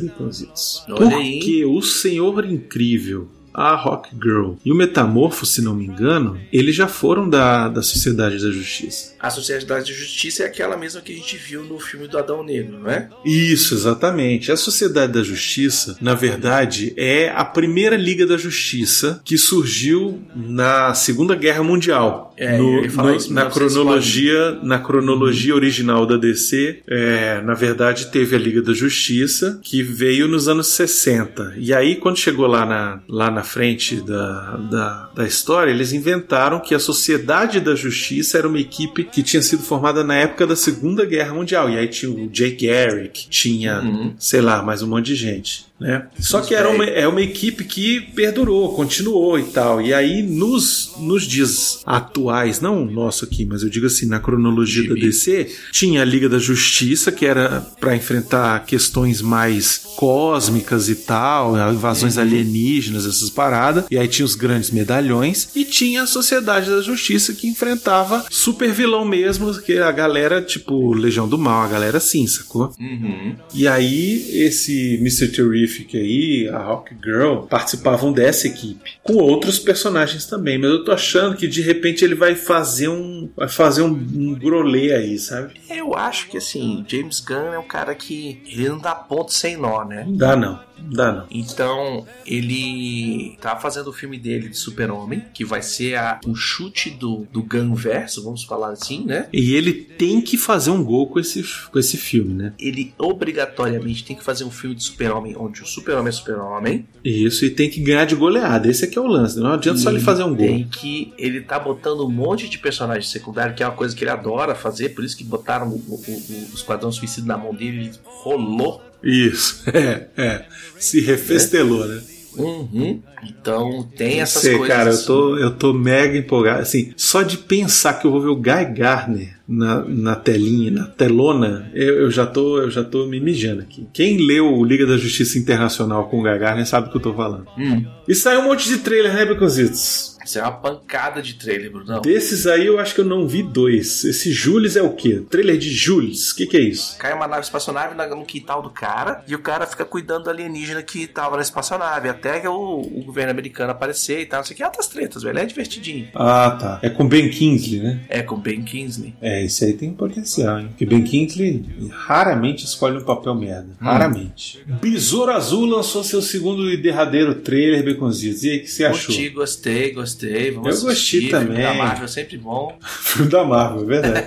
[1.16, 1.40] aí.
[1.40, 6.76] Porque o Senhor Incrível, a Rock Girl e o Metamorfo, se não me engano, eles
[6.76, 9.14] já foram da, da Sociedade da Justiça.
[9.20, 12.44] A Sociedade de Justiça é aquela mesma que a gente viu no filme do Adão
[12.44, 13.10] Negro, não é?
[13.26, 14.52] Isso, exatamente.
[14.52, 20.94] A Sociedade da Justiça, na verdade, é a primeira Liga da Justiça que surgiu na
[20.94, 22.34] Segunda Guerra Mundial.
[22.38, 23.50] É, No- no- isso, na 1940.
[23.52, 29.84] cronologia, na cronologia original da DC, é, na verdade teve a Liga da Justiça que
[29.84, 31.54] veio nos anos 60.
[31.58, 36.60] E aí quando chegou lá na, lá na frente da, da, da história, eles inventaram
[36.60, 40.56] que a Sociedade da Justiça era uma equipe que tinha sido formada na época da
[40.56, 41.70] Segunda Guerra Mundial.
[41.70, 44.14] E aí tinha o Jake Garrick, tinha, Uhum.
[44.18, 45.69] sei lá, mais um monte de gente.
[45.80, 46.06] Né?
[46.20, 49.82] Só que era uma, é uma equipe que perdurou, continuou e tal.
[49.82, 54.20] E aí, nos, nos dias atuais, não o nosso aqui, mas eu digo assim, na
[54.20, 55.00] cronologia da.
[55.00, 61.56] DC, tinha a Liga da Justiça, que era para enfrentar questões mais cósmicas e tal,
[61.72, 63.86] invasões alienígenas, essas paradas.
[63.90, 65.50] E aí tinha os grandes medalhões.
[65.56, 70.94] E tinha a Sociedade da Justiça, que enfrentava super vilão mesmo, que a galera, tipo,
[70.94, 72.74] Legião do Mal, a galera assim, sacou?
[72.78, 73.36] Uhum.
[73.54, 75.30] E aí, esse Mr.
[75.30, 78.94] Terrific aí, a Rock Girl, participavam dessa equipe.
[79.04, 80.58] Com outros personagens também.
[80.58, 83.30] Mas eu tô achando que de repente ele vai fazer um.
[83.36, 85.54] Vai fazer um, um grolê aí, sabe?
[85.70, 89.58] Eu acho que assim, James Gunn é um cara que ele não dá ponto sem
[89.58, 90.04] nó, né?
[90.06, 90.69] Não dá não.
[90.92, 91.26] Dá não.
[91.32, 96.90] Então, ele tá fazendo o filme dele de Super-Homem, que vai ser a- um chute
[96.90, 99.28] do, do Gunverso, vamos falar assim, né?
[99.34, 102.54] E ele tem que fazer um gol com esse, com esse filme, né?
[102.60, 106.86] Ele obrigatoriamente tem que fazer um filme de Super-Homem onde o Super-Homem é Super-Homem.
[107.04, 108.70] Isso, e tem que ganhar de goleada.
[108.70, 109.40] Esse aqui é o lance.
[109.40, 110.46] Não adianta só E ele fazer um gol.
[110.48, 111.14] Tem que.
[111.18, 114.54] Ele tá botando um monte de personagem secundário, que é uma coisa que ele adora
[114.56, 117.92] fazer, por isso que botaram o, o, o, o Esquadrão Suicida na mão dele, ele
[118.04, 118.82] rolou.
[119.04, 120.46] Isso, é, é.
[120.78, 122.02] Se refestelou, né?
[122.38, 123.02] Uhum.
[123.24, 124.76] Então tem essas Sei, coisas.
[124.76, 125.06] cara, eu assim.
[125.06, 126.62] tô, eu tô mega empolgado.
[126.62, 130.86] Assim, só de pensar que eu vou ver o Guy Gardner na, na telinha, na
[130.86, 133.88] telona, eu, eu já tô, eu já tô me mijando aqui.
[133.92, 137.02] Quem leu o Liga da Justiça Internacional com o Guy Gardner sabe do que eu
[137.02, 137.48] tô falando.
[137.58, 137.86] Hum.
[138.08, 140.09] E saiu um monte de trailer, né, Becositos?
[140.26, 142.02] Isso é uma pancada de trailer, Brunão.
[142.02, 144.04] Desses aí eu acho que eu não vi dois.
[144.04, 145.24] Esse Jules é o quê?
[145.30, 146.32] Trailer de Jules?
[146.32, 146.98] O que, que é isso?
[146.98, 150.30] Cai uma nave espaçonave na- no quintal do cara e o cara fica cuidando do
[150.30, 152.10] alienígena que tava na espaçonave.
[152.10, 154.40] Até que o, o governo americano aparecer e tal.
[154.40, 154.64] Não sei o que.
[154.64, 155.40] Altas tretas, velho.
[155.40, 156.08] É divertidinho.
[156.14, 156.80] Ah, tá.
[156.82, 158.02] É com Ben Kingsley, né?
[158.10, 159.14] É com Ben Kingsley.
[159.22, 160.68] É, esse aí tem potencial, hein?
[160.70, 163.70] Porque Ben Kingsley raramente escolhe um papel merda.
[163.80, 164.64] Raramente.
[164.82, 168.44] Besouro Azul lançou seu segundo e derradeiro trailer, Beconzitos.
[168.44, 169.06] E aí, o que você achou?
[169.16, 170.09] Curti, gostei, gostei.
[170.16, 171.22] Vamos Eu assistir.
[171.22, 171.64] gostei Filme também.
[171.64, 172.78] Da Marvel é sempre bom.
[172.82, 174.26] Filme da Marvel, é verdade.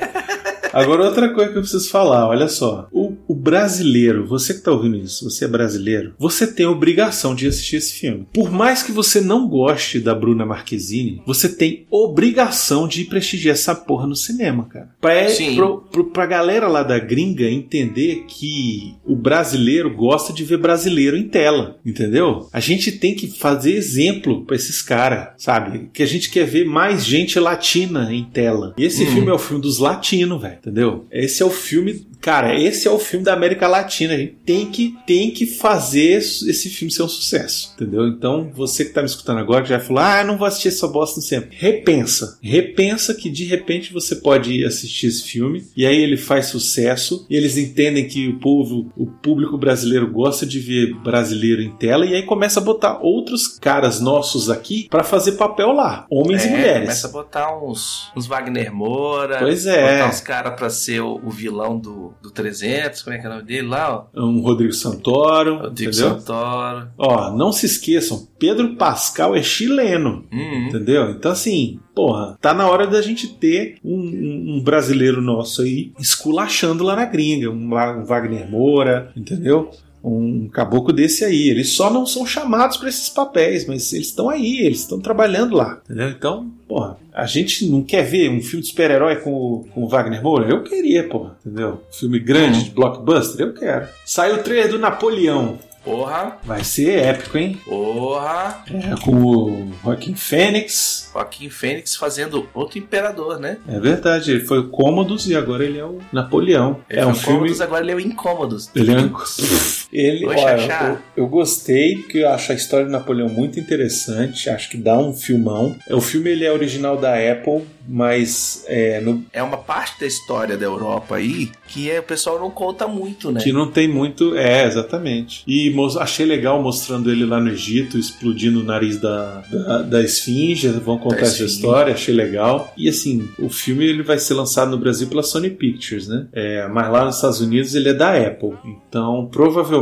[0.73, 2.89] Agora, outra coisa que eu preciso falar, olha só.
[2.91, 3.12] O
[3.43, 7.77] brasileiro, você que tá ouvindo isso, você é brasileiro, você tem a obrigação de assistir
[7.77, 8.27] esse filme.
[8.33, 13.75] Por mais que você não goste da Bruna Marquezine, você tem obrigação de prestigiar essa
[13.75, 14.89] porra no cinema, cara.
[15.01, 15.55] Pra, Sim.
[15.57, 21.17] pro, pro, pra galera lá da gringa entender que o brasileiro gosta de ver brasileiro
[21.17, 22.49] em tela, entendeu?
[22.53, 25.91] A gente tem que fazer exemplo pra esses caras, sabe?
[25.93, 28.75] Que a gente quer ver mais gente latina em tela.
[28.79, 29.11] E esse Uhum.
[29.13, 31.07] filme é o filme dos latinos, velho, entendeu?
[31.11, 34.15] Esse é o filme, cara, esse é o filme da América Latina.
[34.15, 38.07] A gente tem que, tem que fazer esse filme ser um sucesso, entendeu?
[38.07, 40.87] Então, você que tá me escutando agora, que já falou, ah, não vou assistir essa
[40.87, 41.49] bosta no cinema.
[41.51, 42.39] Repensa.
[42.41, 47.27] Repensa que de repente você pode ir assistir esse filme e aí ele faz sucesso
[47.29, 52.07] e eles entendem que o povo, o público brasileiro gosta de ver brasileiro em tela
[52.07, 56.49] e aí começa a botar outros caras nossos aqui pra fazer papel lá, homens e
[56.49, 56.81] É, mulheres.
[56.81, 59.39] Começa a botar uns, uns Wagner Moura.
[59.39, 59.99] Pois é.
[59.99, 63.29] Botar uns caras pra ser o, o vilão do, do 300, como é que é
[63.29, 64.21] o nome dele lá, ó?
[64.25, 66.19] Um Rodrigo Santoro, O Dick entendeu?
[66.21, 66.89] Santoro.
[66.99, 70.25] Ó, não se esqueçam, Pedro Pascal é chileno.
[70.33, 70.69] Uhum.
[70.69, 71.11] Entendeu?
[71.11, 75.93] Então, assim, porra, tá na hora da gente ter um, um- um brasileiro nosso aí
[75.99, 77.51] esculachando lá na gringa.
[77.51, 79.71] Um, um Wagner Moura, entendeu?
[80.05, 81.49] Um caboclo desse aí.
[81.49, 85.55] Eles só não são chamados para esses papéis, mas eles estão aí, eles estão trabalhando
[85.57, 85.81] lá.
[85.85, 86.09] Entendeu?
[86.11, 89.89] Então, porra, a gente não quer ver um filme de super-herói com, o- com o
[89.89, 90.49] Wagner Moura?
[90.49, 91.83] Eu queria, porra, entendeu?
[91.93, 93.47] Filme grande, de blockbuster?
[93.47, 93.87] Eu quero.
[94.05, 95.59] Saiu o trailer do Napoleão.
[95.85, 97.59] Porra, Vai ser épico, hein?
[97.65, 98.63] porra.
[98.73, 101.11] É, com o Joaquim Fênix.
[101.13, 103.59] Joaquim Fênix fazendo outro imperador, né?
[103.67, 106.79] É verdade, ele foi o Cômodos e agora ele é o Napoleão.
[106.89, 107.39] Ele é um filme.
[107.41, 108.71] Cômodos, agora ele é o Incômodos.
[108.77, 109.11] Ele é um...
[109.93, 114.49] Ele, Oi, olha, eu, eu gostei porque eu acho a história do Napoleão muito interessante.
[114.49, 115.77] Acho que dá um filmão.
[115.91, 120.57] O filme ele é original da Apple, mas é, no, É uma parte da história
[120.57, 123.41] da Europa aí que é, o pessoal não conta muito, né?
[123.41, 124.37] que não tem muito.
[124.37, 125.43] É, exatamente.
[125.47, 130.69] E achei legal mostrando ele lá no Egito, explodindo o nariz da, da, da esfinge.
[130.69, 131.53] Vão contar Da essa esfinge.
[131.55, 132.73] história, achei legal.
[132.77, 136.27] E assim, o filme ele vai ser lançado no Brasil pela Sony Pictures, né?
[136.33, 138.53] É, mas lá nos Estados Unidos ele é da Apple.
[138.65, 139.82] Então, provavelmente,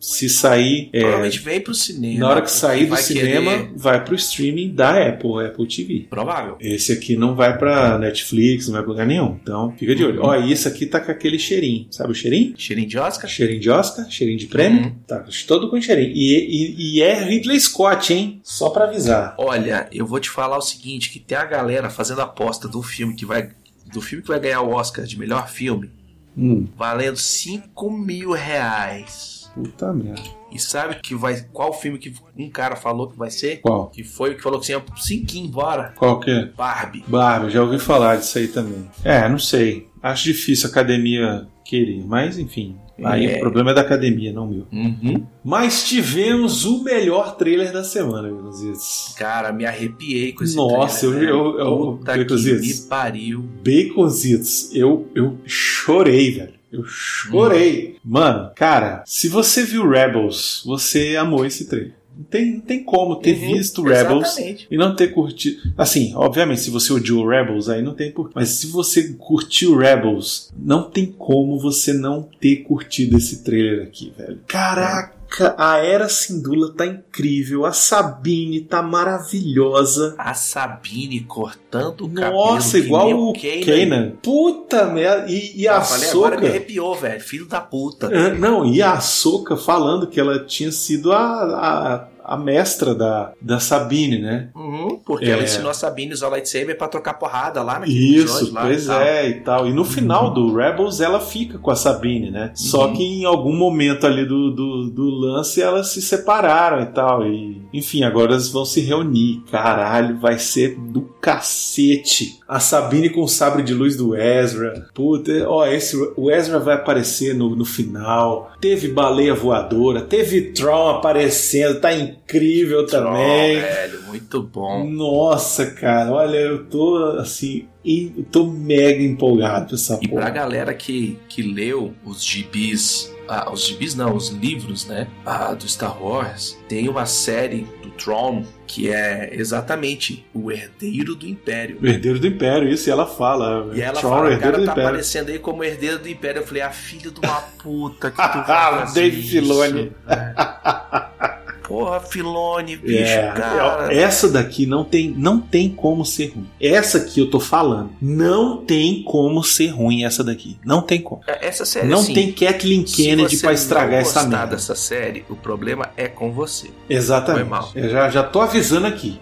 [0.00, 0.88] se sair.
[0.92, 2.18] é, Provavelmente vem pro cinema.
[2.20, 6.06] na hora que sair do cinema, querer- vai pro streaming da Apple, Apple TV.
[6.08, 6.56] Provável.
[6.60, 9.38] Esse aqui não vai pra Netflix, não vai pra lugar nenhum.
[9.42, 10.20] Então, fica de olho.
[10.20, 10.26] Uhum.
[10.28, 11.86] Ó, e esse aqui tá com aquele cheirinho.
[11.90, 12.54] Sabe o cheirinho?
[12.56, 13.28] Cheirinho de Oscar?
[13.28, 14.84] Cheirinho de Oscar, cheirinho de prêmio.
[14.84, 14.94] Uhum.
[15.06, 16.12] Tá, todo com cheirinho.
[16.14, 18.40] E, e- e é Ridley Scott, hein?
[18.42, 19.34] Só pra avisar.
[19.38, 23.14] Olha, eu vou te falar o seguinte, que tem a galera fazendo aposta do filme
[23.14, 23.48] que vai
[23.92, 25.88] do filme que vai ganhar o Oscar de melhor filme,
[26.36, 29.50] Hum, valendo 5 mil reais.
[29.54, 30.20] puta merda.
[30.52, 33.56] E sabe que vai qual filme que um cara falou que vai ser?
[33.62, 33.88] Qual?
[33.88, 35.92] Que foi o que falou que tinha 5 embora?
[35.96, 36.44] Qual que é?
[36.46, 37.04] Barbie.
[37.08, 38.88] Barbie, já ouvi falar disso aí também.
[39.02, 39.88] É, não sei.
[40.02, 42.76] Acho difícil a academia querer, mas enfim.
[43.04, 43.36] Aí É.
[43.36, 44.66] o problema é da academia, não meu.
[44.72, 45.22] Uhum.
[45.44, 49.14] Mas tivemos o melhor trailer da semana, Baconzitos.
[49.18, 51.58] Cara, me arrepiei com esse Nossa, trailer, eu- velho.
[51.60, 52.66] eu- eu- Puta que Baconzitos.
[52.82, 53.44] me pariu.
[53.62, 56.54] Baconzitos, eu, eu chorei, velho.
[56.72, 57.96] Eu chorei.
[58.04, 61.94] Mano, cara, se você viu Rebels, você amou esse trailer.
[62.16, 64.66] Não tem, não tem como ter Uhum, visto Rebels exatamente.
[64.70, 65.58] e não ter curtido.
[65.76, 68.30] Assim, obviamente, se você odiou Rebels, aí não tem por.
[68.34, 74.12] Mas se você curtiu Rebels, não tem como você não ter curtido esse trailer aqui,
[74.16, 74.38] velho.
[74.46, 75.15] Caraca,
[75.56, 80.14] a Era Sindula tá incrível, a Sabine tá maravilhosa.
[80.18, 82.54] A Sabine cortando o cabelo.
[82.54, 83.32] Nossa, igual o.
[83.32, 84.12] Kanan.
[84.22, 85.30] Puta merda.
[85.30, 87.20] E, e a Eu falei, agora me arrepiou, velho.
[87.20, 88.08] Filho da puta.
[88.12, 93.32] Ah, Não, e a Ahsoka falando que ela tinha sido a, a, a mestra da,
[93.40, 94.48] da Sabine, né?
[94.54, 95.30] Uhum, porque É.
[95.30, 98.54] ela ensinou a Sabine a usar o lightsaber pra trocar porrada lá naquele Isso, episódio
[98.54, 99.66] lá pois e é, e tal.
[99.66, 102.50] E no final do Rebels ela fica com a Sabine, né?
[102.54, 102.92] Só Uhum.
[102.94, 107.26] que em algum momento ali do, do, do lance elas se separaram e tal.
[107.26, 109.42] E, enfim, agora elas vão se reunir.
[109.50, 112.38] Caralho, vai ser do cacete.
[112.48, 114.86] A Sabine com o sabre de luz do Ezra.
[114.94, 118.50] Puta, ó, esse, o Ezra vai aparecer no, no final.
[118.60, 121.90] Teve baleia voadora, teve Tron aparecendo, tá
[122.24, 123.60] incrível também.
[123.60, 124.88] velho, muito bom.
[124.88, 130.30] Nossa, cara, olha, eu tô assim, eu tô mega empolgado com essa E pra porra.
[130.30, 135.68] galera que, que leu os gibis, ah, os gibis não, os livros, né, ah, do
[135.68, 141.78] Star Wars, tem uma série do Tron que é exatamente o herdeiro do Império.
[141.80, 143.70] O herdeiro do Império, isso, e ela fala.
[143.72, 144.82] E ela Tron, fala, o cara tá Império.
[144.82, 146.40] aparecendo aí como herdeiro do Império.
[146.42, 149.72] Eu falei, a filha de uma puta que tu Ah, isso, Filoni.
[149.72, 149.94] velho.
[151.66, 153.92] Porra, Filone, bicho, É, cara.
[153.92, 156.46] essa daqui não tem, não tem como ser ruim.
[156.60, 157.90] Essa aqui eu tô falando.
[158.00, 160.56] Não tem como ser ruim essa daqui.
[160.64, 161.22] Não tem como.
[161.26, 164.46] Essa série, não assim, tem Kathleen Kennedy pra estragar não essa merda.
[164.46, 166.70] dessa série, o problema é com você.
[166.88, 167.40] Exatamente.
[167.40, 167.70] Foi mal.
[167.74, 169.18] Eu já, já tô avisando aqui.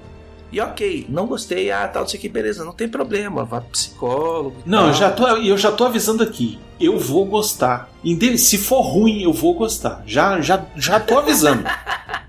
[0.52, 3.60] E ok, não gostei, ah, tal, não sei o que, beleza, não tem problema, vá
[3.60, 4.54] pro psicólogo.
[4.64, 4.88] Não, tal.
[4.88, 6.60] eu já tô, eu já tô avisando aqui.
[6.78, 7.90] Eu vou gostar.
[8.36, 10.02] Se for ruim, eu vou gostar.
[10.06, 11.64] Já, já, já tô avisando.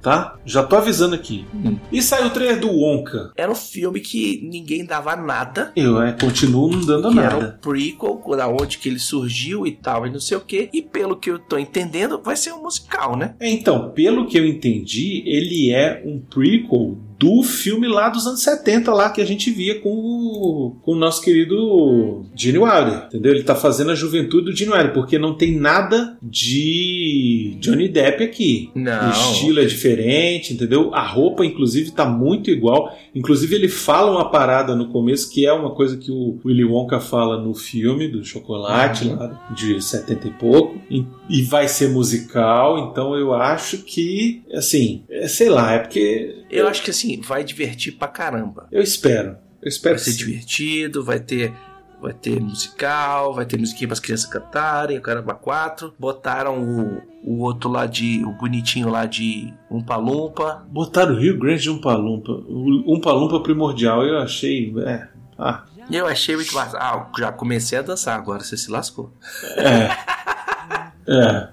[0.05, 0.37] tá?
[0.45, 1.47] Já tô avisando aqui.
[1.51, 1.77] Hum.
[1.91, 3.31] E saiu o trailer do Wonka.
[3.35, 5.71] Era um filme que ninguém dava nada.
[5.75, 7.59] Eu é, continuo não dando Que era um nada.
[7.59, 10.69] prequel, da onde que ele surgiu e tal, e não sei o que.
[10.71, 13.33] E pelo que eu tô entendendo, vai ser um musical, né?
[13.39, 18.41] É, Então, pelo que eu entendi, ele é um prequel do filme lá dos anos
[18.41, 23.32] 70, lá que a gente via com o, com o nosso querido Gene Wilder, entendeu?
[23.34, 28.23] Ele tá fazendo a juventude do Gene Wilder, porque não tem nada de Johnny Depp
[28.23, 28.69] aqui.
[28.75, 29.08] Não.
[29.08, 30.93] O estilo é diferente, entendeu?
[30.93, 32.95] A roupa, inclusive, tá muito igual.
[33.13, 36.99] Inclusive, ele fala uma parada no começo que é uma coisa que o Willy Wonka
[36.99, 39.15] fala no filme do chocolate, Uhum.
[39.15, 40.75] lá de 70 e pouco.
[40.89, 46.43] E, e vai ser musical, então eu acho que, assim, é, sei lá, é porque.
[46.49, 48.67] Eu acho que assim, vai divertir pra caramba.
[48.71, 49.37] Eu espero.
[49.61, 50.17] Eu espero Vai ser sim.
[50.17, 51.53] divertido, vai ter.
[52.01, 55.95] Vai ter musical, vai ter musiquinha pras crianças cantarem, o Caramba 4.
[55.97, 58.23] Botaram o, o outro lá de.
[58.25, 60.65] o bonitinho lá de Umpa Lumpa.
[60.69, 62.31] Botaram o Rio Grande de Umpa Lumpa.
[62.31, 64.71] O Umpa Lumpa primordial, eu achei.
[64.85, 65.07] É.
[65.37, 66.77] Ah, eu achei muito massa.
[66.77, 69.11] Ah, já comecei a dançar, agora você se lascou.
[69.57, 69.89] É,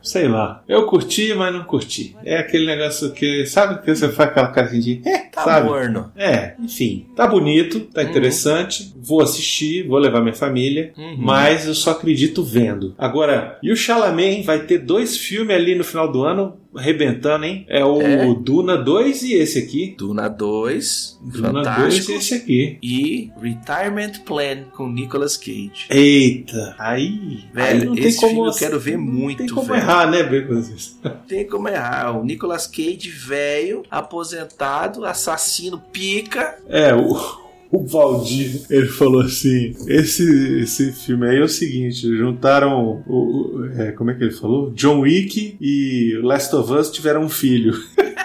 [0.02, 0.62] sei lá.
[0.68, 2.16] Eu curti, mas não curti.
[2.24, 3.44] É aquele negócio que.
[3.46, 5.02] Sabe que você faz aquela cara assim de.
[5.04, 5.66] É, Tá sabe?
[5.66, 6.12] morno.
[6.16, 7.06] É, enfim.
[7.16, 8.08] Tá bonito, tá Uhum.
[8.10, 8.92] interessante.
[8.96, 10.92] Vou assistir, vou levar minha família.
[10.96, 11.16] Uhum.
[11.18, 12.94] Mas eu só acredito vendo.
[12.98, 14.42] Agora, e o Chalamet?
[14.42, 17.64] Vai ter dois filmes ali no final do ano arrebentando, hein?
[17.68, 18.34] É o É.
[18.34, 19.94] Duna 2 e esse aqui.
[19.98, 22.10] Duna 2, Duna 2 fantástico.
[22.12, 22.78] e esse aqui.
[22.82, 25.86] E Retirement Plan com Nicolas Cage.
[25.90, 27.44] Eita, aí.
[27.52, 28.32] Velho, aí não tem esse como.
[28.34, 29.78] filme eu quero ver muito, tem como velho.
[29.80, 30.96] errar, né, Baconzitos?
[31.28, 32.18] Tem como errar.
[32.18, 36.56] O Nicolas Cage, velho, aposentado, assassino, pica.
[36.68, 37.41] É, o.
[37.72, 43.12] O Valdir, ele falou assim: esse, esse filme aí é o seguinte: juntaram o,
[43.60, 44.70] o- é, como é que ele falou?
[44.72, 47.72] John Wick e Last of Us tiveram um filho.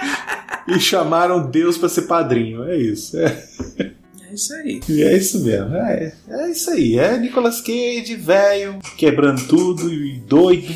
[0.67, 2.63] e chamaram Deus pra ser padrinho.
[2.65, 3.17] É isso.
[3.17, 3.43] É,
[4.29, 4.81] É isso aí.
[4.89, 5.73] e é isso mesmo.
[5.75, 6.99] É, é isso aí.
[6.99, 10.73] É Nicolas Cage, velho, quebrando tudo e doido.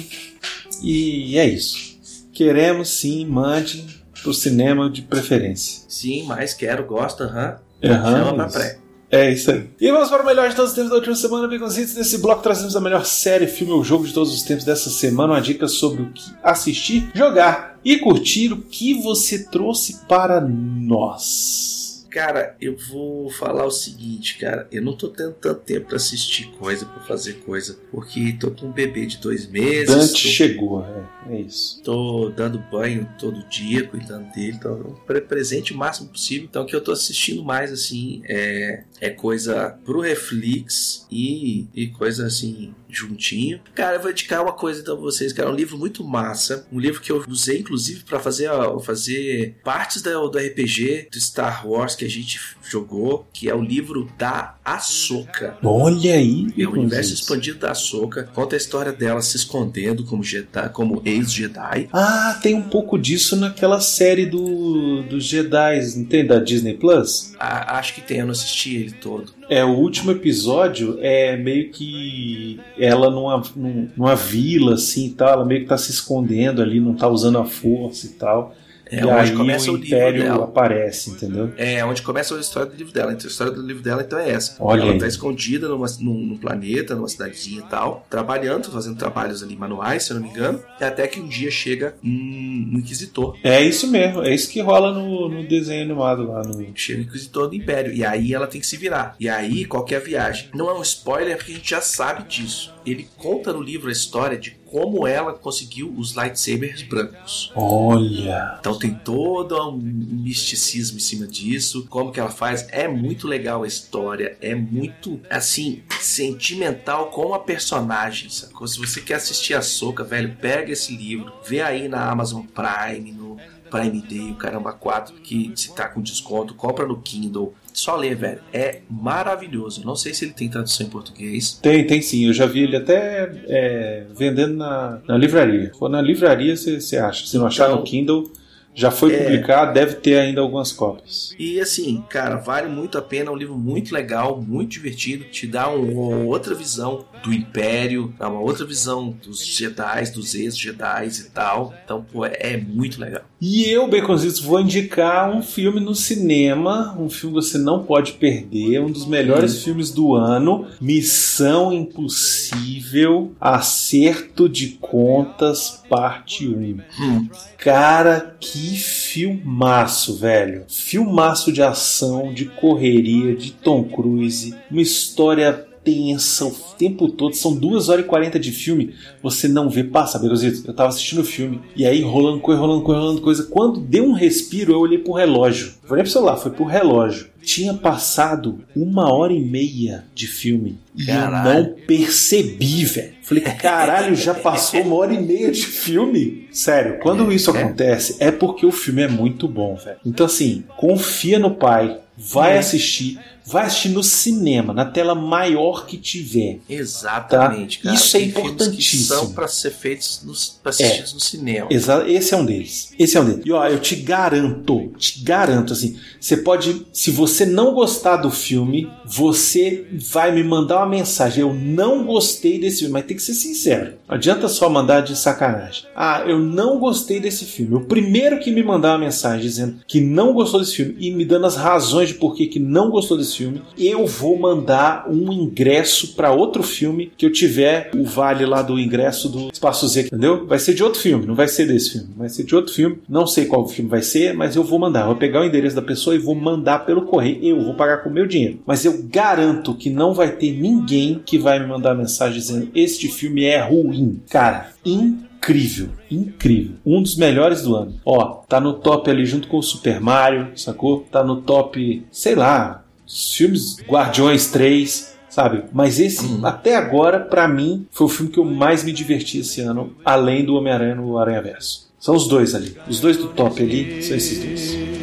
[0.82, 1.92] E é isso.
[2.32, 5.84] Queremos sim, mande pro cinema de preferência.
[5.88, 7.58] Sim, mas quero, gosto, aham.
[7.84, 8.78] Aham, Chama pra pré.
[9.10, 9.70] É isso aí.
[9.80, 11.96] E vamos para o melhor de todos os tempos da última semana, Baconzitos.
[11.96, 15.34] Nesse bloco trazemos a melhor série, filme ou jogo de todos os tempos dessa semana.
[15.34, 21.81] Uma dica sobre o que assistir, jogar e curtir o que você trouxe para nós.
[22.12, 24.68] Cara, eu vou falar o seguinte, cara.
[24.72, 27.80] Eu não tô tendo tanto tempo pra assistir coisa, pra fazer coisa.
[27.90, 29.88] Porque tô com um bebê de dois meses.
[29.96, 31.82] Dante tô- chegou, é, é isso.
[31.84, 36.48] Tô dando banho todo dia, cuidando dele, então pre- presente o máximo possível.
[36.50, 41.88] Então o que eu tô assistindo mais assim é, é coisa pro Reflex e, e
[41.88, 43.62] coisa assim juntinho.
[43.74, 46.78] Cara, eu vou indicar uma coisa então pra vocês, cara, um livro muito massa, um
[46.80, 51.66] livro que eu usei inclusive pra fazer ó, fazer partes do, do RPG do Star
[51.68, 55.56] Wars que a gente jogou, que é o livro da Ahsoka.
[55.64, 56.76] Olha aí, É o universo
[57.12, 57.12] Baconzitos.
[57.22, 58.24] expandido da Ahsoka.
[58.34, 61.88] Conta a história dela se escondendo como Jedi, como ex-Jedi.
[61.94, 66.26] Ah, tem um pouco disso naquela série do, dos Jedi, não tem?
[66.26, 67.34] Da Disney Plus?
[67.40, 69.34] Ah, acho que tem, eu não assisti ele todo.
[69.50, 75.30] É, o último episódio é meio que ela numa, num- numa vila, assim e tal,
[75.30, 78.56] ela meio que tá se escondendo ali, não tá usando a força e tal.
[78.92, 80.44] É e onde começa o o livro dela.
[80.44, 81.54] aparece, entendeu?
[81.58, 83.14] É onde começa a história do livro dela.
[83.14, 84.56] Então, a história do livro dela então é essa.
[84.60, 84.98] Olha ela aí.
[84.98, 90.04] tá escondida numa, num, num planeta, numa cidadezinha e tal, trabalhando, fazendo trabalhos ali manuais,
[90.04, 90.62] se eu não me engano.
[90.80, 93.38] Até que um dia chega um, um inquisitor.
[93.44, 96.62] É isso mesmo, é isso que rola no, no desenho animado lá no.
[96.76, 97.94] Chega o inquisitor do Império.
[97.94, 99.16] E aí ela tem que se virar.
[99.20, 100.50] E aí, qual que é a viagem?
[100.54, 102.74] Não é um spoiler, porque a gente já sabe disso.
[102.86, 107.52] Ele conta no livro a história de como ela conseguiu os lightsabers brancos.
[107.54, 108.56] Olha!
[108.60, 112.66] Então tem todo um misticismo em cima disso, como que ela faz.
[112.72, 118.66] É muito legal a história, é muito, assim, sentimental com a personagem, sacou?
[118.66, 123.12] Se você quer assistir a Soca, velho, pega esse livro, vê aí na Amazon Prime,
[123.12, 123.38] no
[123.72, 127.54] Prime Day, o Caramba 4, que se tá com desconto, compra no Kindle.
[127.74, 128.42] Só lê, velho.
[128.52, 129.86] É maravilhoso.
[129.86, 131.54] Não sei se ele tem tradução em português.
[131.54, 135.72] Tem, tem sim, eu já vi ele até é, vendendo na, na livraria.
[135.80, 137.26] For na livraria, você acha.
[137.26, 138.32] Se não achar Então, no Kindle,
[138.74, 139.24] já foi é.
[139.24, 141.34] publicado, deve ter ainda algumas cópias.
[141.38, 143.30] E assim, cara, vale muito a pena.
[143.30, 145.26] É um livro muito legal, muito divertido.
[145.26, 150.34] Te dá um- uma outra visão do Império, dá uma outra visão dos Jedi, dos
[150.34, 151.74] ex-Jedi e tal.
[151.84, 153.22] Então, pô, é, é muito legal.
[153.40, 158.14] E eu, Baconzitos, vou indicar um filme no cinema, um filme que você não pode
[158.14, 166.80] perder, um dos melhores filmes do ano, Missão Impossível, Acerto de Contas, parte 1.
[167.00, 170.66] Hum, Cara, que filmaço, velho.
[170.68, 177.36] Filmaço de ação, de correria, de Tom Cruise, uma história tensa o tempo todo.
[177.36, 178.94] São 2 horas e 40 de filme.
[179.22, 179.84] Você não vê.
[179.84, 180.70] Passa, Berozito.
[180.70, 181.62] Eu tava assistindo o filme.
[181.76, 183.44] E aí rolando coisa, rolando coisa, rolando coisa.
[183.44, 185.74] Quando deu um respiro, eu olhei pro relógio.
[185.84, 187.30] Foi nem pro celular, foi pro relógio.
[187.42, 190.78] Tinha passado uma hora e meia de filme.
[190.96, 191.64] E eu Caralho.
[191.64, 193.14] não percebi, velho.
[193.24, 196.48] Falei, caralho, já passou uma hora e meia de filme?
[196.52, 199.98] Sério, quando isso acontece, é porque o filme é muito bom, velho.
[200.06, 205.98] Então, assim, confia no pai, vai assistir, vai assistir no cinema, na tela maior que
[205.98, 206.60] tiver.
[206.70, 207.84] Exatamente, Tá.
[207.86, 207.96] cara.
[207.96, 209.02] Isso é Tem filmes importantíssimo.
[209.02, 211.68] Que são pra ser feitos, nos, pra assistidos no cinema.
[211.70, 212.94] Exa esse é um deles.
[212.98, 213.42] Esse é um deles.
[213.46, 218.30] E ó, eu te garanto, te garanto assim, você pode, se você não gostar do
[218.32, 221.42] filme, você vai me mandar uma mensagem.
[221.42, 223.94] Eu não gostei desse filme, mas tem que ser sincero.
[224.08, 225.84] Não adianta só mandar de sacanagem.
[225.96, 227.76] Ah, eu não gostei desse filme.
[227.76, 231.26] O primeiro que me mandar uma mensagem dizendo que não gostou desse filme e me
[231.26, 235.32] dando as razões de por que que não gostou desse filme, eu vou mandar um
[235.32, 240.08] ingresso para outro filme que eu tiver o vale lá do ingresso do Espaço Z,
[240.08, 240.46] entendeu?
[240.46, 243.00] Vai ser de outro filme, não vai ser desse filme, vai ser de outro filme.
[243.08, 245.06] Não sei qual filme vai ser, mas eu vou mandar.
[245.06, 247.40] Vou pegar o endereço da pessoa e vou mandar pelo correio.
[247.42, 248.60] Eu vou pagar com o meu dinheiro.
[248.66, 253.08] Mas eu garanto que não vai ter ninguém que vai me mandar mensagem dizendo este
[253.08, 254.22] filme é ruim.
[254.30, 256.76] Cara, incrível, incrível.
[256.86, 257.96] Um dos melhores do ano.
[258.06, 261.06] Ó, tá no top ali junto com o Super Mario, sacou?
[261.12, 262.81] Tá no top, sei lá,
[263.12, 265.64] os filmes Guardiões 3, sabe?
[265.74, 269.62] Mas esse, até agora, pra mim, foi o filme que eu mais me diverti esse
[269.62, 271.92] ano, além do Homem-Aranha no Aranha Verso.
[272.00, 272.76] São os dois ali.
[272.88, 275.02] Os dois do top ali são esses dois.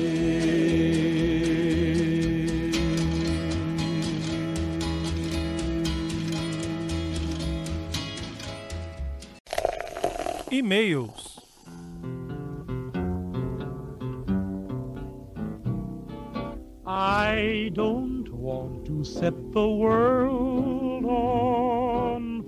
[10.50, 11.27] E-mails.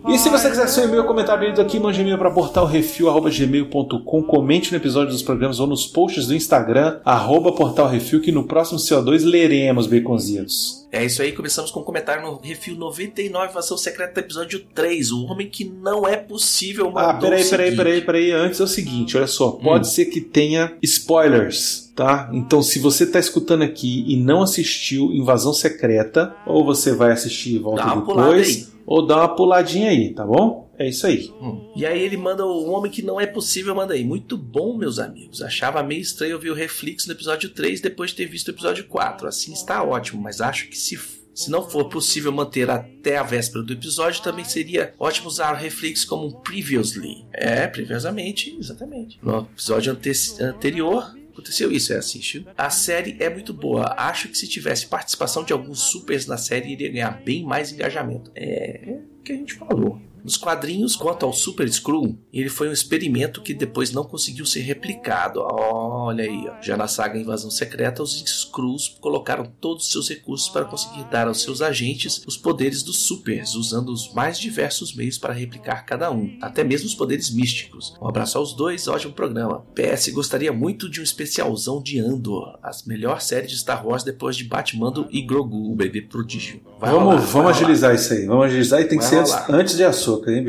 [0.09, 4.79] E se você quiser seu e-mail, comentário lido aqui, mande e-mail para portalrefil.gmail.com, comente no
[4.79, 9.87] episódio dos programas ou nos posts do Instagram, arroba portalrefil, que no próximo CO2 leremos,
[9.87, 10.81] baconzitos.
[10.91, 15.13] É isso aí, começamos com um comentário no Refil 99, Invasão Secreta, episódio 3.
[15.13, 17.77] O homem que não é possível Ah, mandou peraí, o peraí, seguinte.
[17.77, 18.33] peraí, peraí.
[18.33, 19.53] Antes é o seguinte, olha só.
[19.53, 22.31] Pode ser que tenha spoilers, tá?
[22.33, 27.57] Então, se você tá escutando aqui e não assistiu Invasão Secreta, ou você vai assistir
[27.57, 30.73] e volta Dá depois, ou dá uma puladinha aí, tá bom?
[30.79, 31.31] É isso aí.
[31.43, 31.71] Hum.
[31.77, 34.03] E aí ele manda o homem que não é possível, manda aí.
[34.03, 35.43] Muito bom, meus amigos.
[35.43, 38.87] Achava meio estranho ouvir o Reflex no episódio 3 depois de ter visto o episódio
[38.87, 39.29] 4.
[39.29, 40.99] Assim está ótimo, mas acho que se,
[41.35, 45.59] se não for possível manter até a véspera do episódio, também seria ótimo usar o
[45.59, 47.27] Reflex como um previously.
[47.31, 49.19] É, previosamente, exatamente.
[49.23, 50.11] No episódio ante
[50.43, 52.47] anterior, Aconteceu isso, é assiste.
[52.57, 53.95] A série é muito boa.
[53.97, 58.31] Acho que se tivesse participação de alguns supers na série, iria ganhar bem mais engajamento.
[58.35, 60.01] É o que a gente falou.
[60.25, 64.61] Nos quadrinhos, quanto ao Super Screw, ele foi um experimento que depois não conseguiu ser
[64.61, 65.41] replicado.
[65.41, 66.61] Olha aí, ó.
[66.63, 71.27] já na saga Invasão Secreta, os Screws colocaram todos os seus recursos para conseguir dar
[71.29, 76.11] aos seus agentes os poderes dos Supers, usando os mais diversos meios para replicar cada
[76.11, 77.95] um, até mesmo os poderes místicos.
[78.01, 79.65] Um abraço aos dois, ótimo programa.
[79.75, 84.37] PS, gostaria muito de um especialzão de Andor, a melhor série de Star Wars depois
[84.37, 86.61] de Batmando e Grogu, o bebê prodígio.
[86.79, 87.55] Vai vamos rolar, vamos vai rolar.
[87.57, 88.27] agilizar isso aí.
[88.27, 89.55] Vamos agilizar e tem que Vai ser antes, rolar.
[89.55, 90.45] antes de açúcar, hein?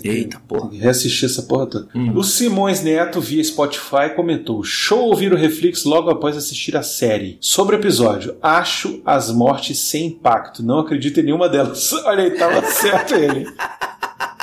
[0.02, 0.62] que- Eita, porra.
[0.62, 1.88] Tem que reassistir essa porra toda.
[1.94, 2.16] Hum.
[2.16, 7.38] O Simões Neto, via Spotify, comentou: Show ouvir o Reflex logo após assistir a série.
[7.40, 10.62] Sobre o episódio, acho as mortes sem impacto.
[10.62, 11.92] Não acredito em nenhuma delas.
[12.04, 13.46] Olha aí, tava certo ele.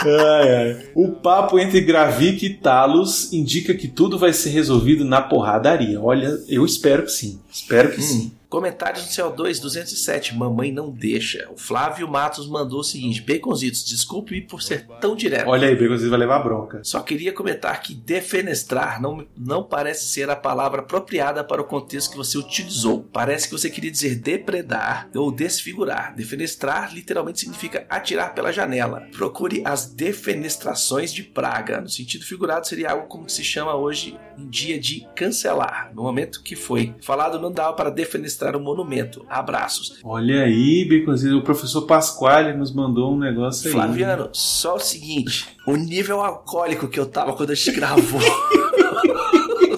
[0.01, 0.89] Ai, ai.
[0.95, 5.99] O papo entre Gravik e Talos indica que tudo vai ser resolvido na porradaria.
[6.01, 7.39] Olha, eu espero que sim.
[7.51, 8.31] Espero que sim.
[8.49, 11.47] Comentários do CO2 207, mamãe não deixa.
[11.53, 15.47] O Flávio Matos mandou o seguinte: Baconzitos, desculpe-me por ser tão direto.
[15.47, 16.79] Olha aí, Bicozitos vai levar bronca.
[16.83, 22.09] Só queria comentar que defenestrar não, não parece ser a palavra apropriada para o contexto
[22.09, 23.07] que você utilizou.
[23.13, 26.15] Parece que você queria dizer depredar ou desfigurar.
[26.15, 29.07] Defenestrar literalmente significa atirar pela janela.
[29.15, 31.81] Procure as defenestrações de praga.
[31.81, 35.91] No sentido figurado, seria algo como se chama hoje em dia de cancelar.
[35.93, 39.25] No momento que foi falado, não dava para defenestrar um monumento.
[39.29, 39.99] Abraços.
[40.03, 41.37] Olha aí, Bicozitos.
[41.37, 43.73] O professor Pasquale nos mandou um negócio aí.
[43.73, 48.21] Flaviano, só o seguinte: o nível alcoólico que eu tava quando a gente gravou
[49.71, 49.77] o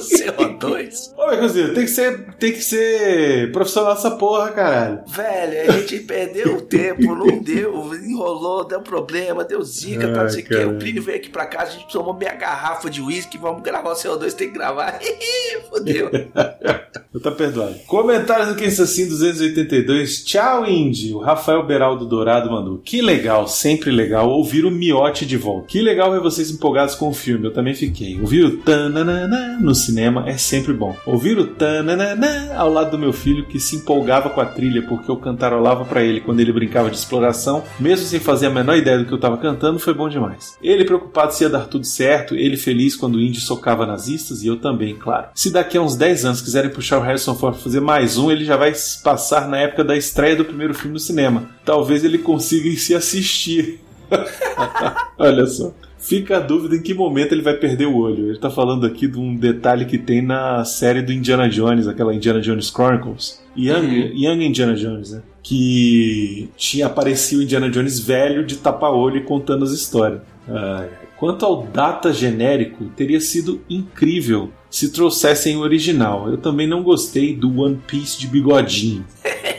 [0.61, 1.13] CO2.
[1.17, 5.01] Ô, Bicozitos, tem que ser, tem que ser profissional dessa porra, caralho.
[5.07, 10.29] Velho, a gente perdeu o tempo, não deu, enrolou, deu problema, deu zica, tá, não
[10.29, 10.49] sei o que.
[10.49, 10.75] caralho.
[10.75, 13.91] O Plínio veio aqui pra casa, a gente tomou meia garrafa de uísque, vamos gravar
[13.91, 14.99] o CO2, tem que gravar.
[15.69, 16.09] Fodeu.
[17.21, 17.75] Tá perdoado.
[17.87, 20.23] Comentários do Quem Assim 282.
[20.23, 21.13] Tchau, Indy.
[21.13, 22.77] O Rafael Beraldo Dourado mandou.
[22.77, 25.67] Que legal, sempre legal ouvir o Miote de volta.
[25.67, 27.45] Que legal ver vocês empolgados com o filme.
[27.45, 28.19] Eu também fiquei.
[28.19, 30.93] Ouvir o tananana no cinema é sempre bom.
[31.05, 35.09] Ouvir o tananana ao lado do meu filho que se empolgava com a trilha porque
[35.09, 38.97] eu cantarolava pra ele quando ele brincava de exploração, mesmo sem fazer a menor ideia
[38.97, 40.57] do que eu tava cantando, foi bom demais.
[40.61, 44.47] Ele preocupado se ia dar tudo certo, ele feliz quando o Indy socava nazistas e
[44.47, 45.27] eu também, claro.
[45.33, 48.29] Se daqui a uns 10 anos quiserem puxar o Harrison Ford pra fazer mais um,
[48.29, 51.45] ele já vai passar na época da estreia do primeiro filme no cinema.
[51.63, 53.79] Talvez ele consiga se assistir.
[55.17, 55.71] Olha só.
[56.01, 58.29] Fica a dúvida em que momento ele vai perder o olho.
[58.29, 62.13] Ele tá falando aqui de um detalhe que tem na série do Indiana Jones, aquela
[62.13, 63.39] Indiana Jones Chronicles.
[63.55, 65.21] Young, Young Indiana Jones, né?
[65.43, 70.21] Que tinha aparecido o Indiana Jones velho de tapa-olho e contando as histórias.
[70.47, 70.89] Ai.
[71.17, 76.27] Quanto ao data genérico, teria sido incrível se trouxessem o original.
[76.27, 79.05] Eu também não gostei do One Piece de bigodinho.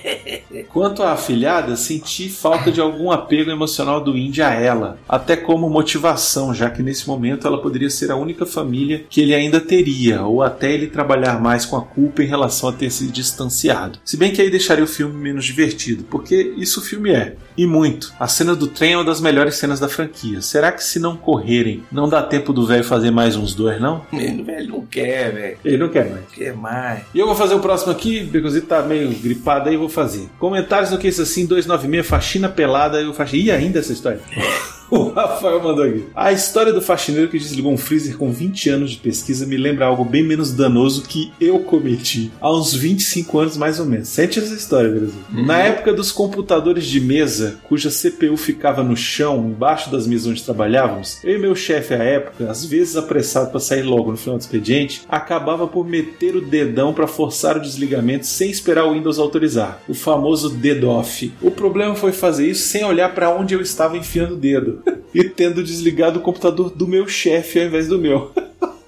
[0.73, 5.69] Quanto à afilhada, senti falta de algum apego emocional do Indy a ela, até como
[5.69, 10.23] motivação, já que nesse momento ela poderia ser a única família que ele ainda teria,
[10.23, 13.99] ou até ele trabalhar mais com a culpa em relação a ter se distanciado.
[14.03, 17.37] Se bem que aí deixaria o filme menos divertido, porque isso o filme é.
[17.57, 18.15] E muito.
[18.19, 20.41] A cena do trem é uma das melhores cenas da franquia.
[20.41, 24.07] Será que se não correrem, não dá tempo do velho fazer mais uns dois, não?
[24.11, 25.59] Ele, velho, não quer, velho.
[25.63, 26.23] Ele não quer mais.
[26.23, 27.03] Não quer mais.
[27.15, 30.31] E eu vou fazer o próximo aqui, Becozito tá meio gripado aí, vou fazer.
[30.63, 33.43] Comentários no que isso assim, 296, faxina pelada e o faxina.
[33.43, 34.21] Ih, ainda essa história?
[34.93, 36.05] O Rafael mandou aqui.
[36.15, 39.87] A história do faxineiro que desligou um freezer com 20 anos de pesquisa me lembra
[39.87, 44.09] algo bem menos danoso que eu cometi há uns 25 anos mais ou menos.
[44.09, 45.15] Sente essa história, Brasil.
[45.31, 50.43] Na época dos computadores de mesa, cuja CPU ficava no chão, embaixo das mesas onde
[50.43, 54.37] trabalhávamos, eu e meu chefe à época, às vezes apressado para sair logo no final
[54.37, 59.19] do expediente, acabava por meter o dedão para forçar o desligamento sem esperar o Windows
[59.19, 59.81] autorizar.
[59.89, 61.33] O famoso DDoF.
[61.41, 64.82] O problema foi fazer isso sem olhar para onde eu estava enfiando o dedo.
[65.15, 68.33] e tendo desligado o computador do meu chefe ao invés do meu.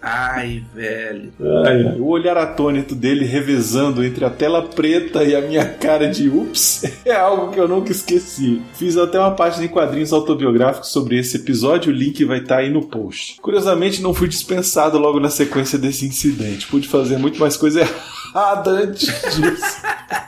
[0.06, 1.32] Ai, velho.
[1.66, 1.98] Ai, ai.
[1.98, 6.84] O olhar atônito dele revezando entre a tela preta e a minha cara de ups
[7.06, 8.60] é algo que eu nunca esqueci.
[8.74, 12.68] Fiz até uma página em quadrinhos autobiográficos sobre esse episódio, o link vai estar aí
[12.68, 13.40] no post.
[13.40, 16.66] Curiosamente, não fui dispensado logo na sequência desse incidente.
[16.66, 19.06] Pude fazer muito mais coisa errada antes
[19.36, 19.80] disso.
[19.84, 20.24] Ai,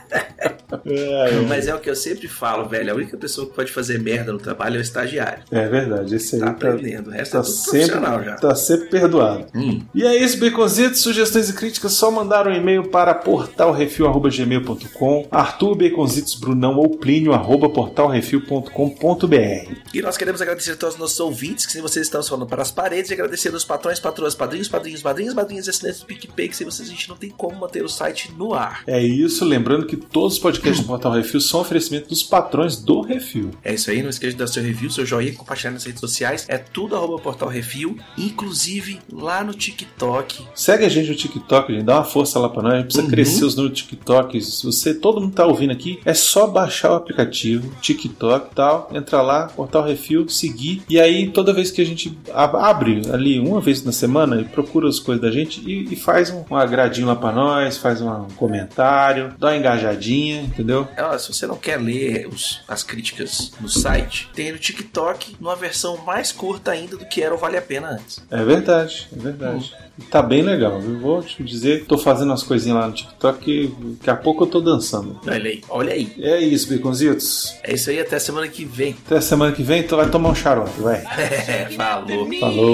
[1.23, 1.45] ai.
[1.47, 2.91] Mas é o que eu sempre falo, velho.
[2.91, 5.43] A única pessoa que pode fazer merda no trabalho é o estagiário.
[5.51, 7.09] É verdade, esse aí Tá tá, aprendendo.
[7.09, 8.35] O resto tá é tudo sempre, profissional já.
[8.35, 9.45] tá sempre perdoado.
[9.55, 9.81] Hum.
[9.93, 11.01] E é isso, Baconzitos.
[11.01, 17.69] Sugestões e críticas, só mandar um e-mail para portalrefil.gmail.com Arthur Baconzitos Brunão ou Plínio arroba
[17.69, 22.47] portalrefil.com.br E nós queremos agradecer a todos os nossos ouvintes, que se vocês estão falando
[22.47, 26.49] para as paredes, e agradecer aos patrões, patroas, padrinhos, padrinhos, madrinhas, madrinhas, assinantes do PicPay,
[26.49, 28.83] que sem vocês a gente não tem como manter o site no ar.
[28.87, 33.01] É isso, lembrando que todos os podcasts do Portal Refil são oferecimento dos patrões do
[33.01, 33.51] Refil.
[33.63, 36.45] É isso aí, não esqueça de dar seu review, seu joinha, compartilhar nas redes sociais.
[36.47, 40.45] É tudo arroba Portal Refil, inclusive lá no TikTok.
[40.53, 41.83] Segue a gente no TikTok, gente.
[41.85, 42.73] Dá uma força lá pra nós.
[42.73, 43.09] A gente precisa Uhum.
[43.09, 44.41] crescer os números do TikTok.
[44.41, 48.89] Se você, todo mundo tá ouvindo aqui, é só baixar o aplicativo, TikTok e tal,
[48.93, 50.83] entrar lá, Portal Refil, seguir.
[50.89, 54.87] E aí, toda vez que a gente ab- abre ali, uma vez na semana, procura
[54.87, 58.27] as coisas da gente e, e faz um, um agradinho lá pra nós, faz um
[58.35, 60.87] comentário, dá uma engajadinha, entendeu?
[60.97, 65.55] Ó, se você não quer ler os- as críticas no site, tem no TikTok, numa
[65.55, 68.21] versão mais curta ainda do que era o Vale a Pena antes.
[68.29, 69.73] É verdade, é verdade.
[69.97, 70.99] E tá bem legal, viu?
[70.99, 73.67] Vou te dizer, tô fazendo umas coisinhas lá no TikTok e
[73.97, 75.19] daqui a pouco eu tô dançando.
[75.25, 76.13] Olha aí, olha aí.
[76.19, 77.55] É isso, Baconzitos.
[77.63, 78.95] É isso aí, até semana que vem.
[79.05, 81.03] Até semana que vem, tu vai tomar um xarope, vai.
[81.17, 82.27] É, falou.
[82.39, 82.73] Falou.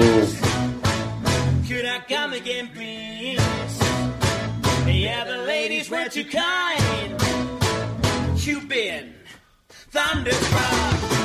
[1.66, 3.13] Could I come again, please?
[5.84, 7.22] is what you kind.
[8.36, 9.14] You've been
[9.68, 11.23] thunderstruck.